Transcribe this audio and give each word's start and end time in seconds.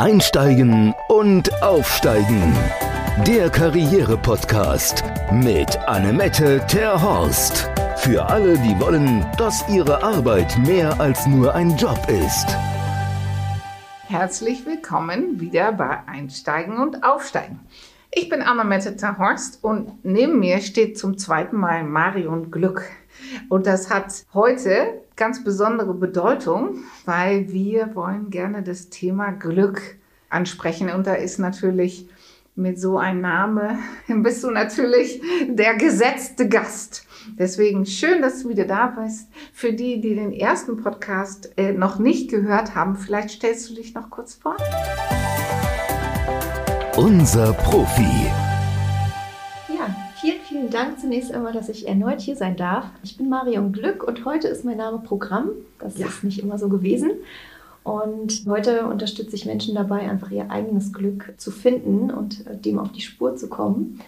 Einsteigen 0.00 0.94
und 1.08 1.62
Aufsteigen. 1.62 2.56
Der 3.26 3.50
Karriere-Podcast 3.50 5.04
mit 5.30 5.76
Annemette 5.86 6.64
Terhorst. 6.66 7.68
Für 7.98 8.24
alle, 8.24 8.56
die 8.60 8.80
wollen, 8.80 9.26
dass 9.36 9.62
ihre 9.68 10.02
Arbeit 10.02 10.56
mehr 10.66 10.98
als 10.98 11.26
nur 11.26 11.54
ein 11.54 11.76
Job 11.76 11.98
ist. 12.08 12.46
Herzlich 14.08 14.64
willkommen 14.64 15.38
wieder 15.38 15.70
bei 15.72 15.98
Einsteigen 16.06 16.78
und 16.78 17.04
Aufsteigen. 17.04 17.60
Ich 18.10 18.30
bin 18.30 18.40
Annemette 18.40 18.96
Terhorst 18.96 19.62
und 19.62 20.02
neben 20.02 20.38
mir 20.38 20.62
steht 20.62 20.98
zum 20.98 21.18
zweiten 21.18 21.58
Mal 21.58 21.84
Marion 21.84 22.50
Glück. 22.50 22.90
Und 23.50 23.66
das 23.66 23.90
hat 23.90 24.24
heute 24.32 25.02
ganz 25.20 25.44
besondere 25.44 25.92
Bedeutung, 25.92 26.78
weil 27.04 27.52
wir 27.52 27.94
wollen 27.94 28.30
gerne 28.30 28.62
das 28.62 28.88
Thema 28.88 29.32
Glück 29.32 29.98
ansprechen. 30.30 30.88
Und 30.88 31.06
da 31.06 31.12
ist 31.12 31.38
natürlich 31.38 32.08
mit 32.56 32.80
so 32.80 32.96
einem 32.96 33.20
Name, 33.20 33.78
bist 34.08 34.42
du 34.42 34.50
natürlich 34.50 35.20
der 35.46 35.74
gesetzte 35.74 36.48
Gast. 36.48 37.06
Deswegen 37.38 37.84
schön, 37.84 38.22
dass 38.22 38.42
du 38.42 38.48
wieder 38.48 38.64
da 38.64 38.86
bist. 38.86 39.28
Für 39.52 39.74
die, 39.74 40.00
die 40.00 40.14
den 40.14 40.32
ersten 40.32 40.78
Podcast 40.78 41.52
äh, 41.58 41.72
noch 41.72 41.98
nicht 41.98 42.30
gehört 42.30 42.74
haben, 42.74 42.96
vielleicht 42.96 43.30
stellst 43.30 43.68
du 43.68 43.74
dich 43.74 43.92
noch 43.92 44.08
kurz 44.08 44.36
vor. 44.36 44.56
Unser 46.96 47.52
Profi. 47.52 48.30
Vielen, 50.60 50.72
Dank 50.72 51.00
zunächst 51.00 51.32
einmal, 51.32 51.54
dass 51.54 51.70
ich 51.70 51.88
erneut 51.88 52.20
hier 52.20 52.36
sein 52.36 52.54
darf. 52.54 52.84
Ich 53.02 53.16
bin 53.16 53.30
Marion 53.30 53.72
Glück 53.72 54.04
und 54.04 54.26
heute 54.26 54.46
ist 54.46 54.62
mein 54.62 54.76
Name 54.76 54.98
Programm. 54.98 55.52
Das 55.78 55.96
ja. 55.96 56.06
ist 56.06 56.22
nicht 56.22 56.38
immer 56.38 56.58
so 56.58 56.68
gewesen. 56.68 57.12
Und 57.82 58.44
heute 58.46 58.84
unterstütze 58.86 59.34
ich 59.36 59.46
Menschen 59.46 59.74
dabei, 59.74 60.00
einfach 60.00 60.30
ihr 60.30 60.50
eigenes 60.50 60.92
Glück 60.92 61.32
zu 61.38 61.50
finden 61.50 62.10
und 62.10 62.46
äh, 62.46 62.58
dem 62.58 62.78
auf 62.78 62.92
die 62.92 63.00
Spur 63.00 63.36
zu 63.36 63.48
kommen. 63.48 64.00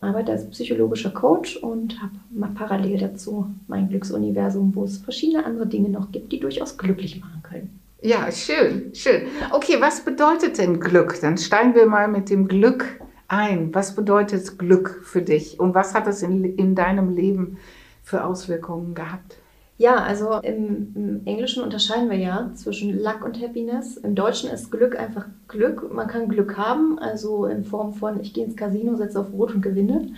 Ich 0.00 0.06
arbeite 0.06 0.30
als 0.30 0.48
psychologischer 0.48 1.10
Coach 1.10 1.56
und 1.56 2.00
habe 2.00 2.52
parallel 2.54 2.98
dazu 2.98 3.48
mein 3.66 3.88
Glücksuniversum, 3.88 4.76
wo 4.76 4.84
es 4.84 4.98
verschiedene 4.98 5.44
andere 5.44 5.66
Dinge 5.66 5.88
noch 5.88 6.12
gibt, 6.12 6.30
die 6.30 6.38
durchaus 6.38 6.78
glücklich 6.78 7.20
machen 7.20 7.42
können. 7.42 7.80
Ja, 8.00 8.30
schön, 8.30 8.94
schön. 8.94 9.22
Okay, 9.50 9.78
was 9.80 10.04
bedeutet 10.04 10.58
denn 10.58 10.78
Glück? 10.78 11.20
Dann 11.20 11.36
steigen 11.36 11.74
wir 11.74 11.86
mal 11.86 12.06
mit 12.06 12.30
dem 12.30 12.46
Glück 12.46 13.00
ein? 13.28 13.74
Was 13.74 13.94
bedeutet 13.94 14.58
Glück 14.58 15.00
für 15.04 15.22
dich 15.22 15.58
und 15.60 15.74
was 15.74 15.94
hat 15.94 16.06
es 16.06 16.22
in, 16.22 16.44
in 16.44 16.74
deinem 16.74 17.14
Leben 17.14 17.58
für 18.02 18.24
Auswirkungen 18.24 18.94
gehabt? 18.94 19.38
Ja, 19.78 19.96
also 19.96 20.40
im, 20.42 20.92
im, 20.94 21.26
Englischen 21.26 21.62
unterscheiden 21.62 22.08
wir 22.08 22.16
ja 22.16 22.50
zwischen 22.54 22.98
Luck 23.02 23.22
und 23.24 23.40
Happiness. 23.42 23.98
Im 23.98 24.14
Deutschen 24.14 24.50
ist 24.50 24.70
Glück 24.70 24.98
einfach 24.98 25.26
Glück. 25.48 25.92
Man 25.92 26.08
kann 26.08 26.28
Glück 26.28 26.56
haben, 26.56 26.98
also 26.98 27.44
in 27.44 27.64
Form 27.64 27.92
von 27.92 28.20
ich 28.20 28.32
gehe 28.32 28.44
ins 28.44 28.56
Casino, 28.56 28.96
setze 28.96 29.20
auf 29.20 29.32
Rot 29.34 29.54
und 29.54 29.60
gewinne 29.60 30.08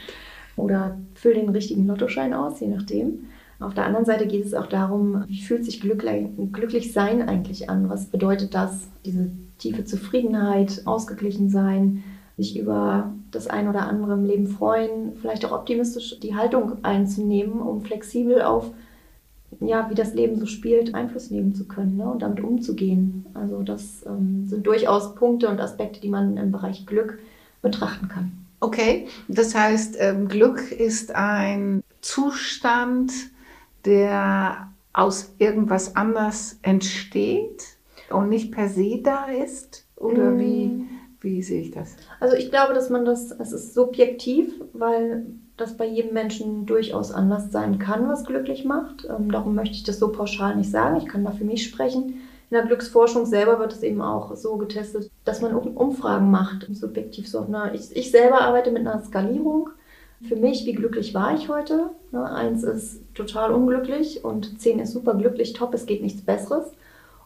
oder 0.56 0.96
fülle 1.14 1.40
den 1.40 1.48
richtigen 1.48 1.86
Lottoschein 1.86 2.34
aus, 2.34 2.60
je 2.60 2.68
nachdem. 2.68 3.26
Auf 3.58 3.74
der 3.74 3.86
anderen 3.86 4.04
Seite 4.04 4.28
geht 4.28 4.44
es 4.44 4.54
auch 4.54 4.66
darum, 4.66 5.24
wie 5.26 5.42
fühlt 5.42 5.64
sich 5.64 5.80
glücklich, 5.80 6.28
glücklich 6.52 6.92
sein 6.92 7.28
eigentlich 7.28 7.68
an? 7.68 7.88
Was 7.88 8.06
bedeutet 8.06 8.54
das? 8.54 8.88
Diese 9.04 9.30
tiefe 9.58 9.84
Zufriedenheit, 9.84 10.82
ausgeglichen 10.84 11.50
sein, 11.50 12.04
sich 12.38 12.58
über 12.58 13.12
das 13.32 13.48
ein 13.48 13.68
oder 13.68 13.86
andere 13.86 14.14
im 14.14 14.24
Leben 14.24 14.46
freuen, 14.46 15.16
vielleicht 15.20 15.44
auch 15.44 15.52
optimistisch 15.52 16.18
die 16.20 16.36
Haltung 16.36 16.84
einzunehmen, 16.84 17.60
um 17.60 17.82
flexibel 17.82 18.42
auf, 18.42 18.70
ja, 19.60 19.90
wie 19.90 19.94
das 19.94 20.14
Leben 20.14 20.38
so 20.38 20.46
spielt, 20.46 20.94
Einfluss 20.94 21.30
nehmen 21.30 21.54
zu 21.54 21.66
können 21.66 21.96
ne, 21.96 22.08
und 22.08 22.22
damit 22.22 22.40
umzugehen. 22.40 23.26
Also 23.34 23.62
das 23.62 24.06
ähm, 24.06 24.46
sind 24.46 24.66
durchaus 24.66 25.16
Punkte 25.16 25.48
und 25.48 25.60
Aspekte, 25.60 26.00
die 26.00 26.08
man 26.08 26.36
im 26.36 26.52
Bereich 26.52 26.86
Glück 26.86 27.18
betrachten 27.60 28.08
kann. 28.08 28.32
Okay, 28.60 29.08
das 29.26 29.54
heißt, 29.54 29.96
ähm, 29.98 30.28
Glück 30.28 30.70
ist 30.70 31.14
ein 31.14 31.82
Zustand, 32.00 33.12
der 33.84 34.68
aus 34.92 35.34
irgendwas 35.38 35.96
anders 35.96 36.58
entsteht 36.62 37.64
und 38.10 38.28
nicht 38.28 38.52
per 38.52 38.68
se 38.68 39.00
da 39.02 39.26
ist? 39.26 39.86
Oder 39.96 40.30
mm. 40.30 40.38
wie? 40.38 40.84
Wie 41.20 41.42
sehe 41.42 41.62
ich 41.62 41.72
das? 41.72 41.96
Also 42.20 42.36
ich 42.36 42.50
glaube, 42.50 42.74
dass 42.74 42.90
man 42.90 43.04
das, 43.04 43.32
es 43.32 43.52
ist 43.52 43.74
subjektiv, 43.74 44.52
weil 44.72 45.26
das 45.56 45.76
bei 45.76 45.86
jedem 45.86 46.14
Menschen 46.14 46.66
durchaus 46.66 47.10
anders 47.10 47.50
sein 47.50 47.80
kann, 47.80 48.08
was 48.08 48.24
glücklich 48.24 48.64
macht. 48.64 49.04
Ähm, 49.08 49.32
darum 49.32 49.56
möchte 49.56 49.74
ich 49.74 49.82
das 49.82 49.98
so 49.98 50.12
pauschal 50.12 50.54
nicht 50.54 50.70
sagen. 50.70 50.96
Ich 50.96 51.06
kann 51.06 51.24
da 51.24 51.32
für 51.32 51.44
mich 51.44 51.64
sprechen. 51.64 52.20
In 52.50 52.54
der 52.54 52.64
Glücksforschung 52.64 53.26
selber 53.26 53.58
wird 53.58 53.72
es 53.72 53.82
eben 53.82 54.00
auch 54.00 54.34
so 54.36 54.56
getestet, 54.56 55.10
dass 55.24 55.42
man 55.42 55.54
Umfragen 55.54 56.30
macht, 56.30 56.66
subjektiv 56.72 57.28
so. 57.28 57.44
Na, 57.48 57.74
ich, 57.74 57.94
ich 57.94 58.10
selber 58.10 58.40
arbeite 58.40 58.70
mit 58.70 58.86
einer 58.86 59.02
Skalierung. 59.02 59.70
Für 60.22 60.36
mich, 60.36 60.64
wie 60.64 60.72
glücklich 60.72 61.14
war 61.14 61.34
ich 61.34 61.48
heute? 61.48 61.90
Ne, 62.10 62.24
eins 62.24 62.62
ist 62.62 63.02
total 63.14 63.52
unglücklich 63.52 64.24
und 64.24 64.60
zehn 64.60 64.78
ist 64.78 64.92
super 64.92 65.14
glücklich, 65.14 65.52
top, 65.52 65.74
es 65.74 65.86
geht 65.86 66.02
nichts 66.02 66.22
Besseres 66.22 66.72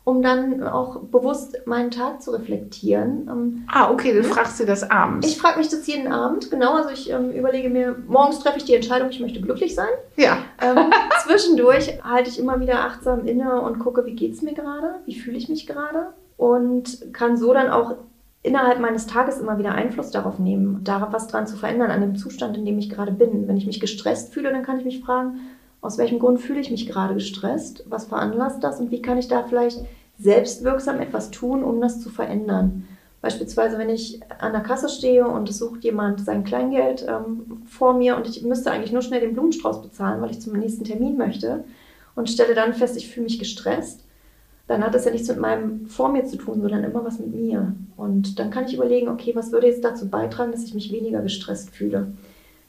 um 0.04 0.20
dann 0.20 0.62
auch 0.64 0.98
bewusst 1.00 1.64
meinen 1.66 1.90
Tag 1.90 2.22
zu 2.22 2.32
reflektieren. 2.32 3.28
Ähm, 3.30 3.64
ah, 3.70 3.90
okay, 3.90 4.12
du 4.12 4.24
fragst 4.24 4.58
dir 4.58 4.66
das 4.66 4.90
abends. 4.90 5.26
Ich 5.26 5.38
frage 5.38 5.58
mich 5.58 5.68
das 5.68 5.86
jeden 5.86 6.12
Abend, 6.12 6.50
genau. 6.50 6.74
Also 6.74 6.90
ich 6.90 7.10
ähm, 7.10 7.30
überlege 7.30 7.70
mir, 7.70 7.96
morgens 8.08 8.40
treffe 8.40 8.58
ich 8.58 8.64
die 8.64 8.74
Entscheidung, 8.74 9.10
ich 9.10 9.20
möchte 9.20 9.40
glücklich 9.40 9.74
sein. 9.74 9.88
Ja. 10.16 10.38
Ähm, 10.60 10.90
zwischendurch 11.24 12.02
halte 12.02 12.30
ich 12.30 12.38
immer 12.38 12.58
wieder 12.60 12.80
achtsam 12.80 13.26
inne 13.26 13.60
und 13.60 13.78
gucke, 13.78 14.04
wie 14.04 14.16
geht 14.16 14.32
es 14.32 14.42
mir 14.42 14.54
gerade, 14.54 14.96
wie 15.06 15.14
fühle 15.14 15.38
ich 15.38 15.48
mich 15.48 15.66
gerade 15.66 16.08
und 16.36 17.12
kann 17.12 17.36
so 17.36 17.54
dann 17.54 17.70
auch 17.70 17.94
innerhalb 18.42 18.80
meines 18.80 19.06
Tages 19.06 19.38
immer 19.38 19.58
wieder 19.58 19.72
Einfluss 19.72 20.10
darauf 20.10 20.40
nehmen, 20.40 20.80
darauf 20.82 21.12
was 21.12 21.28
dran 21.28 21.46
zu 21.46 21.56
verändern, 21.56 21.92
an 21.92 22.00
dem 22.00 22.16
Zustand, 22.16 22.56
in 22.56 22.64
dem 22.64 22.78
ich 22.78 22.90
gerade 22.90 23.12
bin. 23.12 23.46
Wenn 23.46 23.56
ich 23.56 23.66
mich 23.66 23.78
gestresst 23.78 24.34
fühle, 24.34 24.50
dann 24.50 24.64
kann 24.64 24.78
ich 24.78 24.84
mich 24.84 25.00
fragen, 25.00 25.38
aus 25.82 25.98
welchem 25.98 26.20
Grund 26.20 26.40
fühle 26.40 26.60
ich 26.60 26.70
mich 26.70 26.86
gerade 26.86 27.14
gestresst? 27.14 27.84
Was 27.88 28.06
veranlasst 28.06 28.64
das? 28.64 28.80
Und 28.80 28.90
wie 28.90 29.02
kann 29.02 29.18
ich 29.18 29.28
da 29.28 29.42
vielleicht 29.42 29.80
selbstwirksam 30.18 31.00
etwas 31.00 31.30
tun, 31.30 31.62
um 31.62 31.80
das 31.80 32.00
zu 32.00 32.08
verändern? 32.08 32.88
Beispielsweise, 33.20 33.78
wenn 33.78 33.90
ich 33.90 34.20
an 34.38 34.52
der 34.52 34.62
Kasse 34.62 34.88
stehe 34.88 35.26
und 35.26 35.48
es 35.48 35.58
sucht 35.58 35.84
jemand 35.84 36.24
sein 36.24 36.44
Kleingeld 36.44 37.06
ähm, 37.08 37.62
vor 37.66 37.94
mir 37.94 38.16
und 38.16 38.28
ich 38.28 38.42
müsste 38.42 38.70
eigentlich 38.70 38.92
nur 38.92 39.02
schnell 39.02 39.20
den 39.20 39.34
Blumenstrauß 39.34 39.82
bezahlen, 39.82 40.20
weil 40.22 40.30
ich 40.30 40.40
zum 40.40 40.54
nächsten 40.54 40.84
Termin 40.84 41.16
möchte 41.16 41.64
und 42.14 42.30
stelle 42.30 42.54
dann 42.54 42.74
fest, 42.74 42.96
ich 42.96 43.08
fühle 43.08 43.24
mich 43.24 43.38
gestresst, 43.38 44.04
dann 44.66 44.84
hat 44.84 44.94
das 44.94 45.04
ja 45.04 45.10
nichts 45.10 45.28
mit 45.28 45.38
meinem 45.38 45.86
vor 45.86 46.10
mir 46.10 46.24
zu 46.24 46.36
tun, 46.36 46.60
sondern 46.62 46.84
immer 46.84 47.04
was 47.04 47.18
mit 47.18 47.34
mir. 47.34 47.74
Und 47.96 48.38
dann 48.38 48.50
kann 48.50 48.66
ich 48.66 48.74
überlegen, 48.74 49.08
okay, 49.08 49.32
was 49.34 49.52
würde 49.52 49.66
jetzt 49.66 49.84
dazu 49.84 50.08
beitragen, 50.08 50.52
dass 50.52 50.64
ich 50.64 50.74
mich 50.74 50.92
weniger 50.92 51.20
gestresst 51.22 51.70
fühle? 51.70 52.12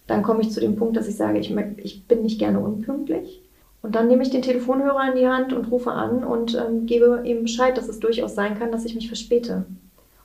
Dann 0.08 0.24
komme 0.24 0.41
ich 0.41 0.52
zu 0.52 0.59
dem 0.59 0.75
Punkt, 0.75 0.97
dass 0.97 1.08
ich 1.08 1.16
sage, 1.16 1.40
ich, 1.40 1.56
ich 1.78 2.08
bin 2.08 2.22
nicht 2.22 2.40
gerne 2.40 2.59
unpünktlich. 2.59 3.41
Und 3.81 3.96
dann 3.96 4.08
nehme 4.08 4.24
ich 4.24 4.30
den 4.30 4.41
Telefonhörer 4.41 5.09
in 5.09 5.19
die 5.19 5.28
Hand 5.28 5.52
und 5.53 5.69
rufe 5.69 5.91
an 5.91 6.24
und 6.24 6.56
ähm, 6.56 6.86
gebe 6.86 7.22
ihm 7.25 7.44
Bescheid, 7.44 7.78
dass 7.78 7.90
es 7.90 8.00
durchaus 8.00 8.34
sein 8.34 8.58
kann, 8.58 8.72
dass 8.72 8.86
ich 8.86 8.96
mich 8.96 9.08
verspäte. 9.08 9.66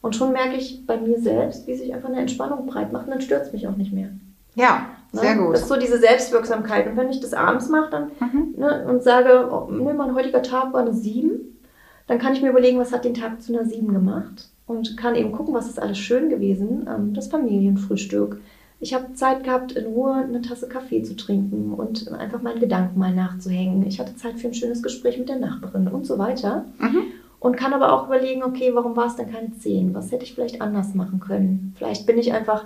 Und 0.00 0.14
schon 0.14 0.32
merke 0.32 0.56
ich 0.56 0.86
bei 0.86 0.96
mir 0.96 1.18
selbst, 1.18 1.66
wie 1.66 1.74
sich 1.74 1.92
einfach 1.92 2.08
eine 2.08 2.20
Entspannung 2.20 2.66
breit 2.66 2.92
macht 2.92 3.06
und 3.06 3.10
dann 3.10 3.20
stört 3.20 3.46
es 3.46 3.52
mich 3.52 3.66
auch 3.66 3.76
nicht 3.76 3.92
mehr. 3.92 4.10
Ja, 4.54 4.86
ne? 5.12 5.20
sehr 5.20 5.36
gut. 5.36 5.54
Das 5.54 5.62
ist 5.62 5.68
so 5.68 5.76
diese 5.76 5.98
Selbstwirksamkeit. 5.98 6.86
Und 6.86 6.96
wenn 6.96 7.10
ich 7.10 7.20
das 7.20 7.34
abends 7.34 7.68
mache 7.68 7.90
dann, 7.90 8.10
mhm. 8.20 8.54
ne, 8.56 8.86
und 8.88 9.02
sage, 9.02 9.48
oh, 9.50 9.70
ne, 9.70 9.92
mein 9.94 10.14
heutiger 10.14 10.42
Tag 10.42 10.72
war 10.72 10.80
eine 10.80 10.94
7, 10.94 11.58
dann 12.06 12.18
kann 12.18 12.32
ich 12.32 12.42
mir 12.42 12.50
überlegen, 12.50 12.78
was 12.78 12.92
hat 12.92 13.04
den 13.04 13.14
Tag 13.14 13.42
zu 13.42 13.52
einer 13.52 13.64
7 13.64 13.92
gemacht 13.92 14.50
und 14.66 14.96
kann 14.96 15.14
eben 15.14 15.32
gucken, 15.32 15.54
was 15.54 15.68
ist 15.68 15.80
alles 15.80 15.98
schön 15.98 16.28
gewesen. 16.28 16.88
Ähm, 16.88 17.12
das 17.12 17.28
Familienfrühstück, 17.28 18.40
ich 18.80 18.94
habe 18.94 19.12
Zeit 19.14 19.42
gehabt, 19.44 19.72
in 19.72 19.86
Ruhe 19.86 20.14
eine 20.14 20.40
Tasse 20.40 20.68
Kaffee 20.68 21.02
zu 21.02 21.16
trinken 21.16 21.74
und 21.74 22.12
einfach 22.12 22.42
meinen 22.42 22.60
Gedanken 22.60 22.98
mal 22.98 23.12
nachzuhängen. 23.12 23.86
Ich 23.86 23.98
hatte 23.98 24.14
Zeit 24.14 24.38
für 24.38 24.48
ein 24.48 24.54
schönes 24.54 24.82
Gespräch 24.82 25.18
mit 25.18 25.28
der 25.28 25.38
Nachbarin 25.38 25.88
und 25.88 26.06
so 26.06 26.18
weiter. 26.18 26.64
Mhm. 26.78 27.02
Und 27.40 27.56
kann 27.56 27.72
aber 27.72 27.92
auch 27.92 28.06
überlegen, 28.06 28.42
okay, 28.42 28.70
warum 28.74 28.96
war 28.96 29.06
es 29.06 29.16
denn 29.16 29.32
keine 29.32 29.52
10? 29.52 29.94
Was 29.94 30.10
hätte 30.10 30.24
ich 30.24 30.34
vielleicht 30.34 30.60
anders 30.60 30.94
machen 30.94 31.20
können? 31.20 31.74
Vielleicht 31.76 32.06
bin 32.06 32.18
ich 32.18 32.32
einfach 32.32 32.64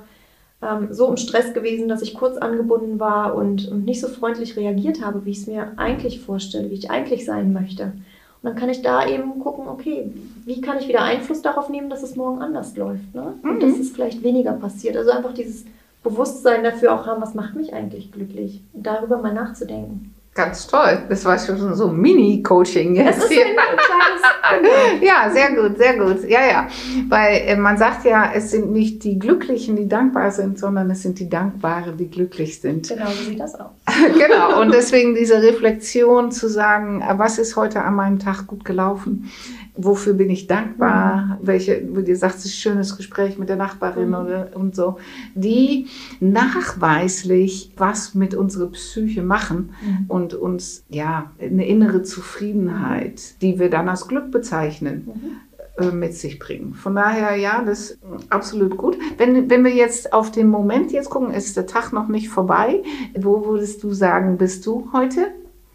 ähm, 0.62 0.88
so 0.90 1.08
im 1.08 1.16
Stress 1.16 1.52
gewesen, 1.54 1.88
dass 1.88 2.02
ich 2.02 2.14
kurz 2.14 2.36
angebunden 2.38 2.98
war 3.00 3.34
und, 3.34 3.68
und 3.68 3.84
nicht 3.84 4.00
so 4.00 4.08
freundlich 4.08 4.56
reagiert 4.56 5.04
habe, 5.04 5.24
wie 5.24 5.30
ich 5.30 5.40
es 5.40 5.46
mir 5.46 5.72
eigentlich 5.76 6.20
vorstelle, 6.20 6.70
wie 6.70 6.74
ich 6.74 6.90
eigentlich 6.90 7.24
sein 7.24 7.52
möchte. 7.52 7.84
Und 7.84 8.48
dann 8.48 8.56
kann 8.56 8.70
ich 8.70 8.82
da 8.82 9.06
eben 9.06 9.40
gucken, 9.40 9.68
okay, 9.68 10.10
wie 10.44 10.60
kann 10.60 10.78
ich 10.78 10.88
wieder 10.88 11.02
Einfluss 11.02 11.42
darauf 11.42 11.68
nehmen, 11.68 11.90
dass 11.90 12.02
es 12.02 12.16
morgen 12.16 12.40
anders 12.40 12.76
läuft? 12.76 13.14
Ne? 13.14 13.34
Und 13.42 13.56
mhm. 13.56 13.60
dass 13.60 13.78
es 13.78 13.90
vielleicht 13.90 14.22
weniger 14.22 14.52
passiert. 14.52 14.96
Also 14.96 15.10
einfach 15.10 15.34
dieses 15.34 15.64
Bewusstsein 16.02 16.64
dafür 16.64 16.94
auch 16.94 17.06
haben, 17.06 17.22
was 17.22 17.34
macht 17.34 17.54
mich 17.54 17.72
eigentlich 17.74 18.12
glücklich 18.12 18.64
darüber 18.72 19.18
mal 19.18 19.32
nachzudenken. 19.32 20.14
Ganz 20.34 20.66
toll. 20.66 21.02
Das 21.10 21.26
war 21.26 21.38
schon 21.38 21.74
so 21.74 21.88
Mini-Coaching 21.88 22.94
jetzt. 22.94 23.18
Das 23.18 23.24
ist 23.24 23.32
hier. 23.32 23.44
ein 23.44 23.54
kleines 23.54 24.22
ja, 25.02 25.30
sehr 25.30 25.54
gut, 25.54 25.76
sehr 25.76 25.98
gut. 25.98 26.28
Ja, 26.28 26.40
ja. 26.46 26.68
Weil 27.08 27.42
äh, 27.46 27.56
man 27.56 27.76
sagt 27.76 28.04
ja, 28.06 28.32
es 28.34 28.50
sind 28.50 28.72
nicht 28.72 29.04
die 29.04 29.18
Glücklichen, 29.18 29.76
die 29.76 29.88
dankbar 29.88 30.30
sind, 30.30 30.58
sondern 30.58 30.90
es 30.90 31.02
sind 31.02 31.18
die 31.18 31.28
Dankbaren, 31.28 31.96
die 31.98 32.08
glücklich 32.08 32.60
sind. 32.60 32.88
Genau, 32.88 33.06
so 33.10 33.24
sieht 33.24 33.40
das 33.40 33.54
aus. 33.54 33.70
genau, 34.18 34.60
und 34.60 34.72
deswegen 34.72 35.14
diese 35.14 35.42
Reflexion 35.42 36.32
zu 36.32 36.48
sagen, 36.48 37.02
was 37.16 37.38
ist 37.38 37.56
heute 37.56 37.82
an 37.82 37.94
meinem 37.94 38.18
Tag 38.18 38.46
gut 38.46 38.64
gelaufen? 38.64 39.30
Wofür 39.74 40.12
bin 40.12 40.28
ich 40.28 40.46
dankbar? 40.46 41.38
Mhm. 41.40 41.46
Welche, 41.46 41.88
wo 41.92 42.02
du 42.02 42.14
sagst, 42.14 42.46
schönes 42.54 42.96
Gespräch 42.96 43.38
mit 43.38 43.48
der 43.48 43.56
Nachbarin 43.56 44.08
mhm. 44.08 44.14
oder, 44.14 44.50
und 44.54 44.76
so, 44.76 44.98
die 45.34 45.86
nachweislich 46.20 47.72
was 47.76 48.14
mit 48.14 48.34
unserer 48.34 48.70
Psyche 48.70 49.22
machen 49.22 49.70
mhm. 49.82 50.04
und 50.08 50.34
uns, 50.34 50.84
ja, 50.88 51.32
eine 51.40 51.66
innere 51.66 52.02
Zufriedenheit, 52.02 53.40
die 53.40 53.58
wir 53.58 53.70
dann 53.70 53.88
als 53.88 54.08
Glück 54.08 54.30
bezeichnen, 54.30 55.06
mhm. 55.06 55.52
Äh, 55.78 55.90
mit 55.90 56.14
sich 56.14 56.38
bringen. 56.38 56.74
Von 56.74 56.94
daher, 56.94 57.34
ja, 57.36 57.62
das 57.64 57.92
ist 57.92 57.98
absolut 58.28 58.76
gut. 58.76 58.98
Wenn, 59.16 59.48
wenn 59.48 59.64
wir 59.64 59.72
jetzt 59.72 60.12
auf 60.12 60.30
den 60.30 60.48
Moment 60.48 60.92
jetzt 60.92 61.08
gucken, 61.08 61.32
ist 61.32 61.56
der 61.56 61.66
Tag 61.66 61.94
noch 61.94 62.08
nicht 62.08 62.28
vorbei. 62.28 62.82
Wo 63.18 63.46
würdest 63.46 63.82
du 63.82 63.92
sagen, 63.92 64.36
bist 64.36 64.66
du 64.66 64.90
heute 64.92 65.28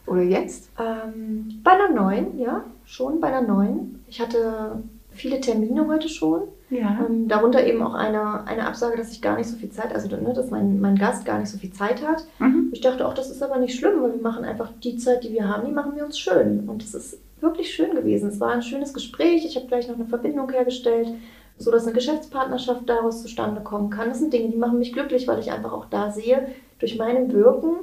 oder 0.07 0.21
jetzt? 0.21 0.71
Ähm, 0.79 1.61
bei 1.63 1.71
einer 1.71 1.89
neuen, 1.89 2.39
ja, 2.39 2.63
schon 2.85 3.19
bei 3.19 3.27
einer 3.27 3.41
neuen. 3.41 4.03
Ich 4.07 4.21
hatte 4.21 4.81
viele 5.11 5.41
Termine 5.41 5.87
heute 5.87 6.09
schon. 6.09 6.43
Ja. 6.69 7.05
Ähm, 7.05 7.27
darunter 7.27 7.65
eben 7.65 7.81
auch 7.81 7.93
eine, 7.93 8.45
eine 8.45 8.67
Absage, 8.67 8.97
dass 8.97 9.11
ich 9.11 9.21
gar 9.21 9.37
nicht 9.37 9.47
so 9.47 9.57
viel 9.57 9.69
Zeit, 9.69 9.93
also 9.93 10.07
ne, 10.15 10.33
dass 10.33 10.51
mein, 10.51 10.81
mein 10.81 10.95
Gast 10.95 11.25
gar 11.25 11.39
nicht 11.39 11.49
so 11.49 11.57
viel 11.57 11.71
Zeit 11.71 12.05
hat. 12.05 12.25
Mhm. 12.39 12.69
Ich 12.73 12.81
dachte 12.81 13.07
auch, 13.07 13.13
das 13.13 13.29
ist 13.29 13.41
aber 13.41 13.57
nicht 13.57 13.77
schlimm, 13.77 14.01
weil 14.01 14.13
wir 14.13 14.21
machen 14.21 14.43
einfach 14.43 14.71
die 14.83 14.97
Zeit, 14.97 15.23
die 15.23 15.31
wir 15.31 15.47
haben, 15.47 15.65
die 15.65 15.71
machen 15.71 15.95
wir 15.95 16.05
uns 16.05 16.19
schön. 16.19 16.67
Und 16.67 16.83
das 16.83 16.93
ist 16.93 17.19
wirklich 17.39 17.73
schön 17.73 17.95
gewesen. 17.95 18.29
Es 18.29 18.39
war 18.39 18.51
ein 18.51 18.61
schönes 18.61 18.93
Gespräch. 18.93 19.45
Ich 19.45 19.55
habe 19.55 19.67
gleich 19.67 19.87
noch 19.87 19.95
eine 19.95 20.05
Verbindung 20.05 20.49
hergestellt, 20.51 21.09
so 21.57 21.71
dass 21.71 21.83
eine 21.83 21.93
Geschäftspartnerschaft 21.93 22.87
daraus 22.87 23.21
zustande 23.21 23.61
kommen 23.61 23.89
kann. 23.89 24.09
Das 24.09 24.19
sind 24.19 24.33
Dinge, 24.33 24.49
die 24.49 24.57
machen 24.57 24.79
mich 24.79 24.93
glücklich, 24.93 25.27
weil 25.27 25.39
ich 25.39 25.51
einfach 25.51 25.71
auch 25.71 25.85
da 25.85 26.11
sehe, 26.11 26.47
durch 26.79 26.97
meinem 26.97 27.31
Wirken 27.31 27.77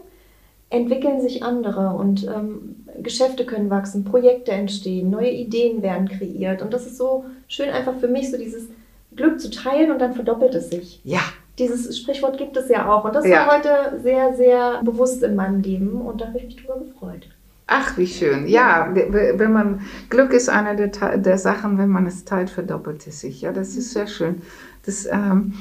entwickeln 0.75 1.21
sich 1.21 1.43
andere 1.43 1.91
und 1.91 2.27
ähm, 2.27 2.85
Geschäfte 3.03 3.45
können 3.45 3.71
wachsen, 3.71 4.05
Projekte 4.05 4.53
entstehen, 4.53 5.11
neue 5.11 5.31
Ideen 5.31 5.83
werden 5.83 6.09
kreiert. 6.09 6.63
Und 6.63 6.73
das 6.73 6.87
ist 6.87 6.97
so 6.97 7.25
schön 7.49 7.71
einfach 7.71 7.95
für 7.99 8.09
mich, 8.09 8.31
so 8.31 8.37
dieses 8.37 8.69
Glück 9.15 9.41
zu 9.41 9.51
teilen 9.51 9.91
und 9.91 10.01
dann 10.01 10.15
verdoppelt 10.15 10.55
es 10.55 10.71
sich. 10.71 11.01
Ja. 11.05 11.21
Dieses 11.59 11.97
Sprichwort 11.97 12.37
gibt 12.37 12.57
es 12.57 12.69
ja 12.69 12.93
auch. 12.93 13.05
Und 13.05 13.15
das 13.15 13.27
ja. 13.27 13.47
war 13.47 13.57
heute 13.57 14.01
sehr, 14.03 14.35
sehr 14.35 14.83
bewusst 14.83 15.23
in 15.23 15.37
meinem 15.37 15.61
Leben 15.61 16.01
und 16.01 16.21
da 16.21 16.27
habe 16.27 16.39
ich 16.39 16.45
mich 16.45 16.57
drüber 16.57 16.81
gefreut. 16.81 17.29
Ach, 17.67 17.97
wie 17.97 18.07
schön. 18.07 18.47
Ja, 18.47 18.93
wenn 18.93 19.53
man 19.53 19.81
Glück 20.11 20.33
ist 20.33 20.51
eine 20.51 20.77
der, 20.77 21.17
der 21.17 21.39
Sachen, 21.39 21.79
wenn 21.79 21.89
man 21.89 22.07
es 22.07 22.25
teilt, 22.25 22.51
verdoppelt 22.51 23.07
es 23.07 23.21
sich. 23.21 23.41
Ja, 23.41 23.53
das 23.53 23.77
ist 23.77 23.93
sehr 23.93 24.07
schön. 24.07 24.43
Das, 24.85 25.07
ähm, 25.07 25.55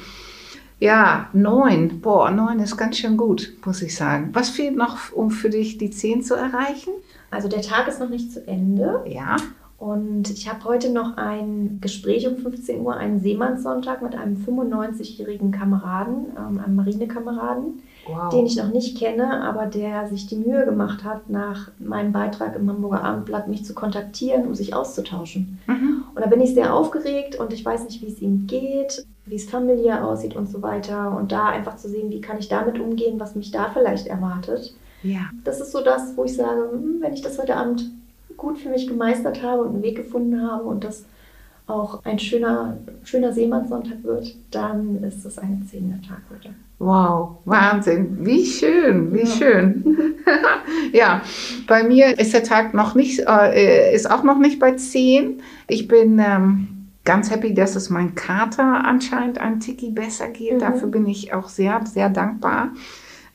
ja, 0.83 1.29
neun. 1.33 2.01
Boah, 2.01 2.29
neun 2.29 2.59
ist 2.59 2.75
ganz 2.75 2.97
schön 2.97 3.15
gut, 3.15 3.53
muss 3.65 3.81
ich 3.81 3.95
sagen. 3.95 4.29
Was 4.33 4.49
fehlt 4.49 4.75
noch, 4.75 5.13
um 5.13 5.31
für 5.31 5.49
dich 5.49 5.77
die 5.77 5.91
zehn 5.91 6.21
zu 6.21 6.35
erreichen? 6.35 6.91
Also 7.31 7.47
der 7.47 7.61
Tag 7.61 7.87
ist 7.87 7.99
noch 7.99 8.09
nicht 8.09 8.31
zu 8.31 8.45
Ende. 8.45 9.01
Ja. 9.07 9.37
Und 9.77 10.29
ich 10.29 10.49
habe 10.49 10.63
heute 10.65 10.91
noch 10.91 11.17
ein 11.17 11.79
Gespräch 11.81 12.27
um 12.27 12.37
15 12.37 12.81
Uhr, 12.81 12.95
einen 12.95 13.21
Seemannssonntag 13.21 14.01
mit 14.01 14.15
einem 14.15 14.35
95-jährigen 14.35 15.51
Kameraden, 15.51 16.27
ähm, 16.37 16.59
einem 16.59 16.75
Marinekameraden 16.75 17.81
wow. 18.07 18.29
den 18.29 18.45
ich 18.45 18.55
noch 18.55 18.71
nicht 18.71 18.97
kenne, 18.97 19.41
aber 19.41 19.65
der 19.65 20.07
sich 20.07 20.27
die 20.27 20.35
Mühe 20.35 20.65
gemacht 20.65 21.03
hat, 21.03 21.29
nach 21.29 21.71
meinem 21.79 22.11
Beitrag 22.11 22.55
im 22.55 22.69
Hamburger 22.69 23.03
Abendblatt 23.03 23.47
mich 23.47 23.65
zu 23.65 23.73
kontaktieren, 23.73 24.45
um 24.45 24.55
sich 24.55 24.73
auszutauschen. 24.73 25.59
Mhm. 25.67 26.03
Und 26.13 26.21
da 26.21 26.27
bin 26.27 26.41
ich 26.41 26.53
sehr 26.53 26.73
aufgeregt 26.73 27.39
und 27.39 27.53
ich 27.53 27.63
weiß 27.63 27.85
nicht, 27.85 28.01
wie 28.01 28.07
es 28.07 28.21
ihm 28.21 28.47
geht, 28.47 29.05
wie 29.33 29.37
es 29.37 29.49
familiär 29.49 30.05
aussieht 30.05 30.35
und 30.35 30.47
so 30.47 30.61
weiter. 30.61 31.17
Und 31.17 31.31
da 31.31 31.47
einfach 31.47 31.75
zu 31.75 31.89
sehen, 31.89 32.11
wie 32.11 32.21
kann 32.21 32.37
ich 32.37 32.49
damit 32.49 32.79
umgehen, 32.79 33.19
was 33.19 33.33
mich 33.33 33.49
da 33.49 33.71
vielleicht 33.73 34.05
erwartet. 34.05 34.75
Ja. 35.01 35.21
Das 35.43 35.59
ist 35.59 35.71
so 35.71 35.83
das, 35.83 36.15
wo 36.15 36.23
ich 36.23 36.35
sage, 36.35 36.69
hm, 36.71 36.97
wenn 36.99 37.13
ich 37.13 37.23
das 37.23 37.39
heute 37.39 37.55
Abend 37.55 37.89
gut 38.37 38.59
für 38.59 38.69
mich 38.69 38.87
gemeistert 38.87 39.41
habe 39.41 39.63
und 39.63 39.69
einen 39.69 39.81
Weg 39.81 39.97
gefunden 39.97 40.39
habe 40.47 40.65
und 40.65 40.83
das 40.83 41.05
auch 41.65 42.05
ein 42.05 42.19
schöner, 42.19 42.77
schöner 43.05 43.33
Seemannssonntag 43.33 44.03
wird, 44.03 44.35
dann 44.51 45.03
ist 45.03 45.25
es 45.25 45.39
ein 45.39 45.65
zehner 45.67 45.99
Tag 46.07 46.21
heute. 46.29 46.53
Wow, 46.77 47.37
Wahnsinn. 47.45 48.17
Wie 48.23 48.45
schön, 48.45 49.15
wie 49.15 49.21
ja. 49.21 49.25
schön. 49.25 50.15
ja, 50.93 51.23
bei 51.67 51.83
mir 51.83 52.19
ist 52.19 52.35
der 52.35 52.43
Tag 52.43 52.75
noch 52.75 52.93
nicht, 52.93 53.23
äh, 53.27 53.95
ist 53.95 54.11
auch 54.11 54.23
noch 54.23 54.37
nicht 54.37 54.59
bei 54.59 54.73
10. 54.73 55.41
Ich 55.67 55.87
bin 55.87 56.19
ähm, 56.19 56.72
ganz 57.05 57.31
happy, 57.31 57.53
dass 57.53 57.75
es 57.75 57.89
mein 57.89 58.15
Kater 58.15 58.85
anscheinend 58.85 59.37
ein 59.37 59.59
Tiki 59.59 59.91
besser 59.91 60.29
geht. 60.29 60.55
Mhm. 60.55 60.59
Dafür 60.59 60.87
bin 60.87 61.05
ich 61.05 61.33
auch 61.33 61.49
sehr, 61.49 61.85
sehr 61.85 62.09
dankbar. 62.09 62.69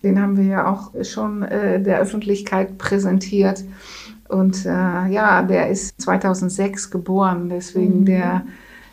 Den 0.03 0.21
haben 0.21 0.37
wir 0.37 0.45
ja 0.45 0.71
auch 0.71 0.93
schon 1.05 1.43
äh, 1.43 1.83
der 1.83 1.99
Öffentlichkeit 1.99 2.79
präsentiert. 2.79 3.65
Und 4.29 4.65
äh, 4.65 5.09
ja, 5.09 5.43
der 5.43 5.71
ist 5.71 6.01
2006 6.01 6.91
geboren, 6.91 7.49
deswegen 7.49 8.01
mhm. 8.01 8.05
der 8.05 8.43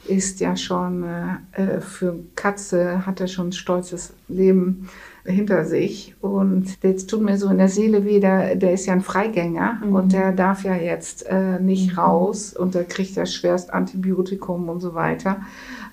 ist 0.07 0.39
ja 0.39 0.55
schon 0.55 1.03
äh, 1.03 1.61
äh, 1.61 1.81
für 1.81 2.19
Katze, 2.35 3.05
hat 3.05 3.19
er 3.19 3.27
schon 3.27 3.49
ein 3.49 3.53
stolzes 3.53 4.13
Leben 4.27 4.89
hinter 5.25 5.65
sich. 5.65 6.15
Und 6.21 6.77
jetzt 6.83 7.09
tut 7.09 7.21
mir 7.21 7.37
so 7.37 7.49
in 7.49 7.57
der 7.57 7.69
Seele 7.69 8.05
weh, 8.05 8.19
der, 8.19 8.55
der 8.55 8.73
ist 8.73 8.85
ja 8.85 8.93
ein 8.93 9.01
Freigänger 9.01 9.79
mhm. 9.83 9.95
und 9.95 10.13
der 10.13 10.31
darf 10.31 10.63
ja 10.63 10.75
jetzt 10.75 11.25
äh, 11.27 11.59
nicht 11.59 11.93
mhm. 11.93 11.99
raus 11.99 12.53
und 12.53 12.75
da 12.75 12.83
kriegt 12.83 13.17
er 13.17 13.25
schwerst 13.25 13.73
Antibiotikum 13.73 14.69
und 14.69 14.79
so 14.79 14.93
weiter. 14.93 15.41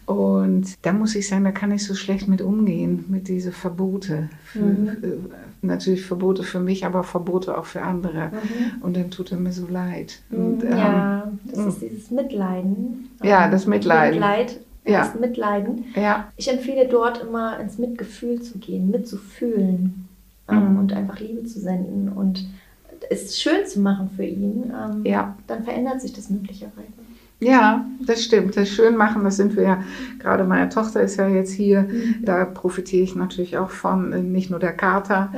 Und 0.05 0.75
da 0.83 0.93
muss 0.93 1.15
ich 1.15 1.29
sagen, 1.29 1.45
da 1.45 1.53
kann 1.53 1.71
ich 1.71 1.85
so 1.85 1.95
schlecht 1.95 2.29
mit 2.29 2.43
umgehen, 2.43 3.05
mit 3.09 3.29
diesen 3.29 3.53
Verbote. 3.53 4.29
Für, 4.45 4.59
mhm. 4.59 4.87
für, 5.01 5.19
natürlich 5.63 6.05
Verbote 6.05 6.43
für 6.43 6.61
mich, 6.61 6.85
aber 6.85 7.05
Verbote 7.05 7.57
auch 7.57 7.67
für 7.67 7.83
andere. 7.83 8.29
Mhm. 8.29 8.83
Und 8.83 8.97
dann 8.97 9.11
tut 9.11 9.31
er 9.31 9.39
mir 9.39 9.53
so 9.53 9.67
leid. 9.69 10.21
Und, 10.31 10.65
mhm, 10.65 10.71
ja, 10.71 11.23
ähm, 11.25 11.39
das 11.45 11.67
ist 11.67 11.83
dieses 11.83 12.11
Mitleiden. 12.11 13.09
Ja, 13.23 13.49
das 13.49 13.67
Mitleiden. 13.67 14.19
Mitleid, 14.19 14.61
ja. 14.85 15.01
das 15.01 15.19
Mitleiden. 15.19 15.87
Ja. 15.95 16.29
Ich 16.37 16.51
empfehle 16.51 16.89
dort 16.89 17.23
immer 17.23 17.59
ins 17.61 17.79
Mitgefühl 17.79 18.43
zu 18.43 18.59
gehen, 18.59 18.91
mitzufühlen 18.91 20.09
ähm, 20.49 20.73
mhm. 20.73 20.79
und 20.79 20.93
einfach 20.93 21.21
Liebe 21.21 21.45
zu 21.45 21.61
senden 21.61 22.09
und 22.09 22.47
es 23.11 23.41
schön 23.41 23.67
zu 23.67 23.81
machen 23.81 24.11
für 24.17 24.25
ihn. 24.25 24.73
Ähm, 24.73 25.05
ja. 25.05 25.37
Dann 25.47 25.65
verändert 25.65 26.01
sich 26.01 26.13
das 26.13 26.31
möglicherweise. 26.31 26.93
Ja, 27.43 27.87
das 28.07 28.23
stimmt. 28.23 28.57
Das 28.57 28.69
schön 28.69 28.97
machen, 28.97 29.25
das 29.25 29.37
sind 29.37 29.57
wir 29.57 29.65
ja, 29.65 29.85
gerade 30.21 30.45
meine 30.45 30.69
Tochter 30.69 31.01
ist 31.01 31.17
ja 31.17 31.27
jetzt 31.27 31.53
hier, 31.53 31.83
mhm. 31.83 32.17
da 32.23 32.45
profitiere 32.45 33.03
ich 33.03 33.17
natürlich 33.17 33.59
auch 33.59 33.71
von, 33.71 34.31
nicht 34.31 34.51
nur 34.51 34.61
der 34.61 34.75
Kater. 34.75 35.33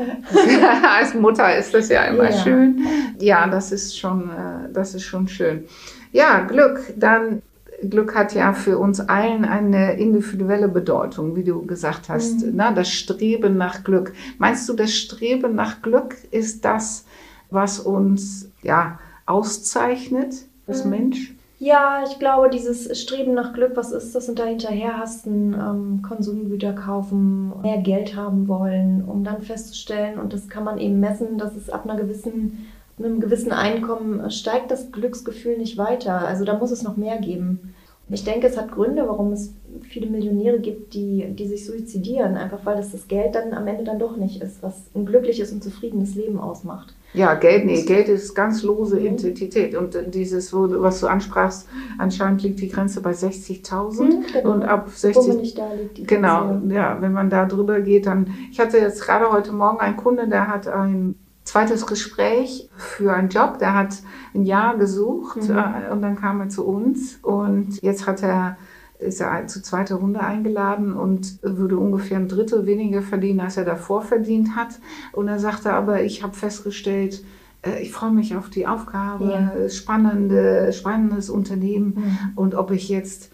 Als 0.99 1.15
Mutter 1.15 1.57
ist 1.57 1.73
das 1.73 1.89
ja 1.89 2.05
immer 2.05 2.31
ja. 2.31 2.37
schön. 2.37 2.85
Ja, 3.21 3.47
das 3.47 3.73
ist 3.73 3.99
schon, 3.99 4.29
äh, 4.29 4.71
das 4.71 4.95
ist 4.95 5.05
schon 5.05 5.29
schön. 5.29 5.65
Ja, 6.13 6.41
Glück. 6.41 6.93
Dann 6.97 7.41
Glück 7.83 8.15
hat 8.15 8.35
ja 8.35 8.53
für 8.53 8.79
uns 8.79 9.01
allen 9.01 9.45
eine 9.45 9.95
individuelle 9.95 10.69
Bedeutung, 10.69 11.37
wie 11.37 11.45
du 11.45 11.67
gesagt 11.67 12.09
hast. 12.09 12.45
Mhm. 12.45 12.53
Na, 12.55 12.73
das 12.73 12.91
Streben 12.91 13.57
nach 13.57 13.85
Glück. 13.85 14.13
Meinst 14.39 14.69
du, 14.69 14.75
das 14.75 14.93
Streben 14.93 15.55
nach 15.55 15.83
Glück 15.83 16.17
ist 16.31 16.65
das, 16.65 17.05
was 17.51 17.81
uns 17.81 18.51
ja 18.63 18.99
auszeichnet 19.27 20.35
als 20.67 20.85
mhm. 20.85 20.91
Mensch? 20.91 21.35
Ja, 21.61 22.03
ich 22.07 22.19
glaube, 22.19 22.51
dieses 22.51 23.01
Streben 23.01 23.33
nach 23.33 23.55
Glück, 23.55 23.73
was 23.75 23.93
ist 23.93 24.15
das 24.15 24.29
und 24.29 24.39
da 24.39 24.45
hinterher 24.45 24.99
hast, 24.99 25.27
ähm, 25.27 26.03
Konsumgüter 26.07 26.73
kaufen, 26.73 27.53
mehr 27.63 27.79
Geld 27.79 28.17
haben 28.17 28.49
wollen, 28.49 29.05
um 29.05 29.25
dann 29.25 29.41
festzustellen, 29.41 30.19
und 30.19 30.33
das 30.33 30.49
kann 30.49 30.65
man 30.65 30.79
eben 30.79 31.01
messen, 31.01 31.39
dass 31.39 31.57
es 31.57 31.71
ab 31.71 31.85
einer 31.85 31.97
gewissen, 31.97 32.67
einem 32.99 33.21
gewissen 33.21 33.53
Einkommen 33.53 34.21
äh, 34.21 34.31
steigt 34.31 34.71
das 34.71 34.93
Glücksgefühl 34.93 35.59
nicht 35.59 35.79
weiter. 35.79 36.27
Also 36.27 36.45
da 36.45 36.59
muss 36.59 36.71
es 36.71 36.83
noch 36.83 36.97
mehr 36.97 37.19
geben. 37.19 37.75
Ich 38.11 38.25
denke, 38.25 38.47
es 38.47 38.59
hat 38.59 38.71
Gründe, 38.71 39.09
warum 39.09 39.33
es 39.33 39.55
viele 39.81 40.11
Millionäre 40.11 40.61
gibt, 40.61 40.93
die, 40.93 41.27
die 41.31 41.49
sich 41.49 41.65
suizidieren, 41.65 42.37
einfach 42.37 42.59
weil 42.65 42.77
das 42.77 42.93
das 42.93 43.09
Geld 43.09 43.35
dann 43.35 43.55
am 43.55 43.67
Ende 43.67 43.83
dann 43.83 43.99
doch 43.99 44.17
nicht 44.19 44.43
ist, 44.43 44.63
was 44.63 44.91
ein 44.95 45.07
glückliches 45.07 45.53
und 45.53 45.65
zufriedenes 45.65 46.15
Leben 46.15 46.39
ausmacht. 46.39 46.95
Ja, 47.15 47.35
Geld, 47.35 47.65
nee, 47.65 47.83
Geld 47.83 48.09
ist 48.09 48.35
ganz 48.35 48.63
lose 48.63 48.97
mhm. 48.97 49.07
Identität. 49.07 49.75
Und 49.75 49.97
dieses, 50.13 50.53
was 50.53 51.01
du 51.01 51.07
ansprachst, 51.07 51.67
anscheinend 51.97 52.43
liegt 52.43 52.61
die 52.61 52.69
Grenze 52.69 53.01
bei 53.01 53.13
60.000. 53.13 54.03
Mhm, 54.03 54.25
genau. 54.33 54.53
Und 54.53 54.65
ab 54.65 54.91
60. 54.91 55.33
Wo 55.33 55.37
nicht 55.39 55.57
da 55.57 55.73
liegt 55.73 55.97
die 55.97 56.05
genau, 56.05 56.49
Grenze. 56.49 56.61
Genau, 56.69 56.75
ja, 56.75 57.01
wenn 57.01 57.13
man 57.13 57.31
da 57.31 57.47
drüber 57.47 57.81
geht, 57.81 58.07
dann. 58.07 58.35
Ich 58.51 58.61
hatte 58.61 58.79
jetzt 58.79 59.01
gerade 59.01 59.33
heute 59.33 59.53
Morgen 59.53 59.81
einen 59.81 59.97
Kunde, 59.97 60.29
der 60.29 60.49
hat 60.49 60.69
ein 60.69 61.15
zweites 61.45 61.87
Gespräch 61.87 62.69
für 62.77 63.15
einen 63.15 63.29
Job. 63.29 63.59
Der 63.59 63.75
hat 63.75 64.03
ein 64.35 64.45
Jahr 64.45 64.77
gesucht 64.77 65.49
mhm. 65.49 65.57
Äh, 65.57 65.93
und 65.93 66.03
dann 66.03 66.17
kam 66.17 66.41
er 66.41 66.49
zu 66.49 66.67
uns. 66.67 67.19
Und 67.23 67.81
jetzt 67.83 68.07
hat 68.07 68.23
er 68.23 68.57
ist 68.99 69.21
er 69.21 69.47
zu 69.47 69.61
zweiter 69.61 69.97
Runde 69.97 70.21
eingeladen 70.21 70.95
und 70.95 71.39
würde 71.43 71.77
ungefähr 71.77 72.17
ein 72.17 72.29
Drittel 72.29 72.65
weniger 72.65 73.03
verdienen, 73.03 73.41
als 73.41 73.57
er 73.57 73.65
davor 73.65 74.03
verdient 74.03 74.57
hat. 74.57 74.79
Und 75.13 75.29
er 75.29 75.39
sagte 75.39 75.73
aber, 75.73 76.03
ich 76.03 76.23
habe 76.23 76.35
festgestellt, 76.35 77.23
äh, 77.63 77.83
ich 77.83 77.93
freue 77.93 78.13
mich 78.13 78.37
auf 78.37 78.51
die 78.51 78.67
Aufgabe, 78.67 79.25
ja. 79.25 79.69
spannende, 79.69 80.73
spannendes 80.73 81.29
Unternehmen. 81.29 81.95
Mhm. 81.97 82.19
Und 82.37 82.55
ob 82.55 82.71
ich 82.71 82.89
jetzt 82.89 83.31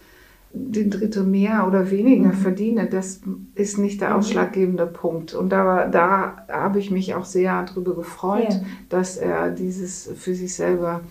den 0.52 0.90
Drittel 0.90 1.22
mehr 1.24 1.66
oder 1.68 1.90
weniger 1.90 2.28
Mhm. 2.30 2.32
verdiene, 2.32 2.86
das 2.86 3.20
ist 3.54 3.78
nicht 3.78 4.00
der 4.00 4.10
Mhm. 4.10 4.16
ausschlaggebende 4.16 4.86
Punkt. 4.86 5.32
Und 5.34 5.50
da, 5.50 5.86
da 5.86 6.44
habe 6.48 6.78
ich 6.80 6.90
mich 6.90 7.14
auch 7.14 7.24
sehr 7.24 7.62
drüber 7.64 7.94
gefreut, 7.94 8.52
Ja. 8.52 8.60
dass 8.88 9.16
er 9.16 9.50
dieses 9.50 10.10
für 10.16 10.34
sich 10.34 10.54
selber 10.54 11.02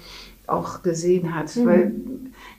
auch 0.47 0.81
gesehen 0.83 1.33
hat. 1.35 1.55
Mhm. 1.55 1.65
Weil 1.65 1.91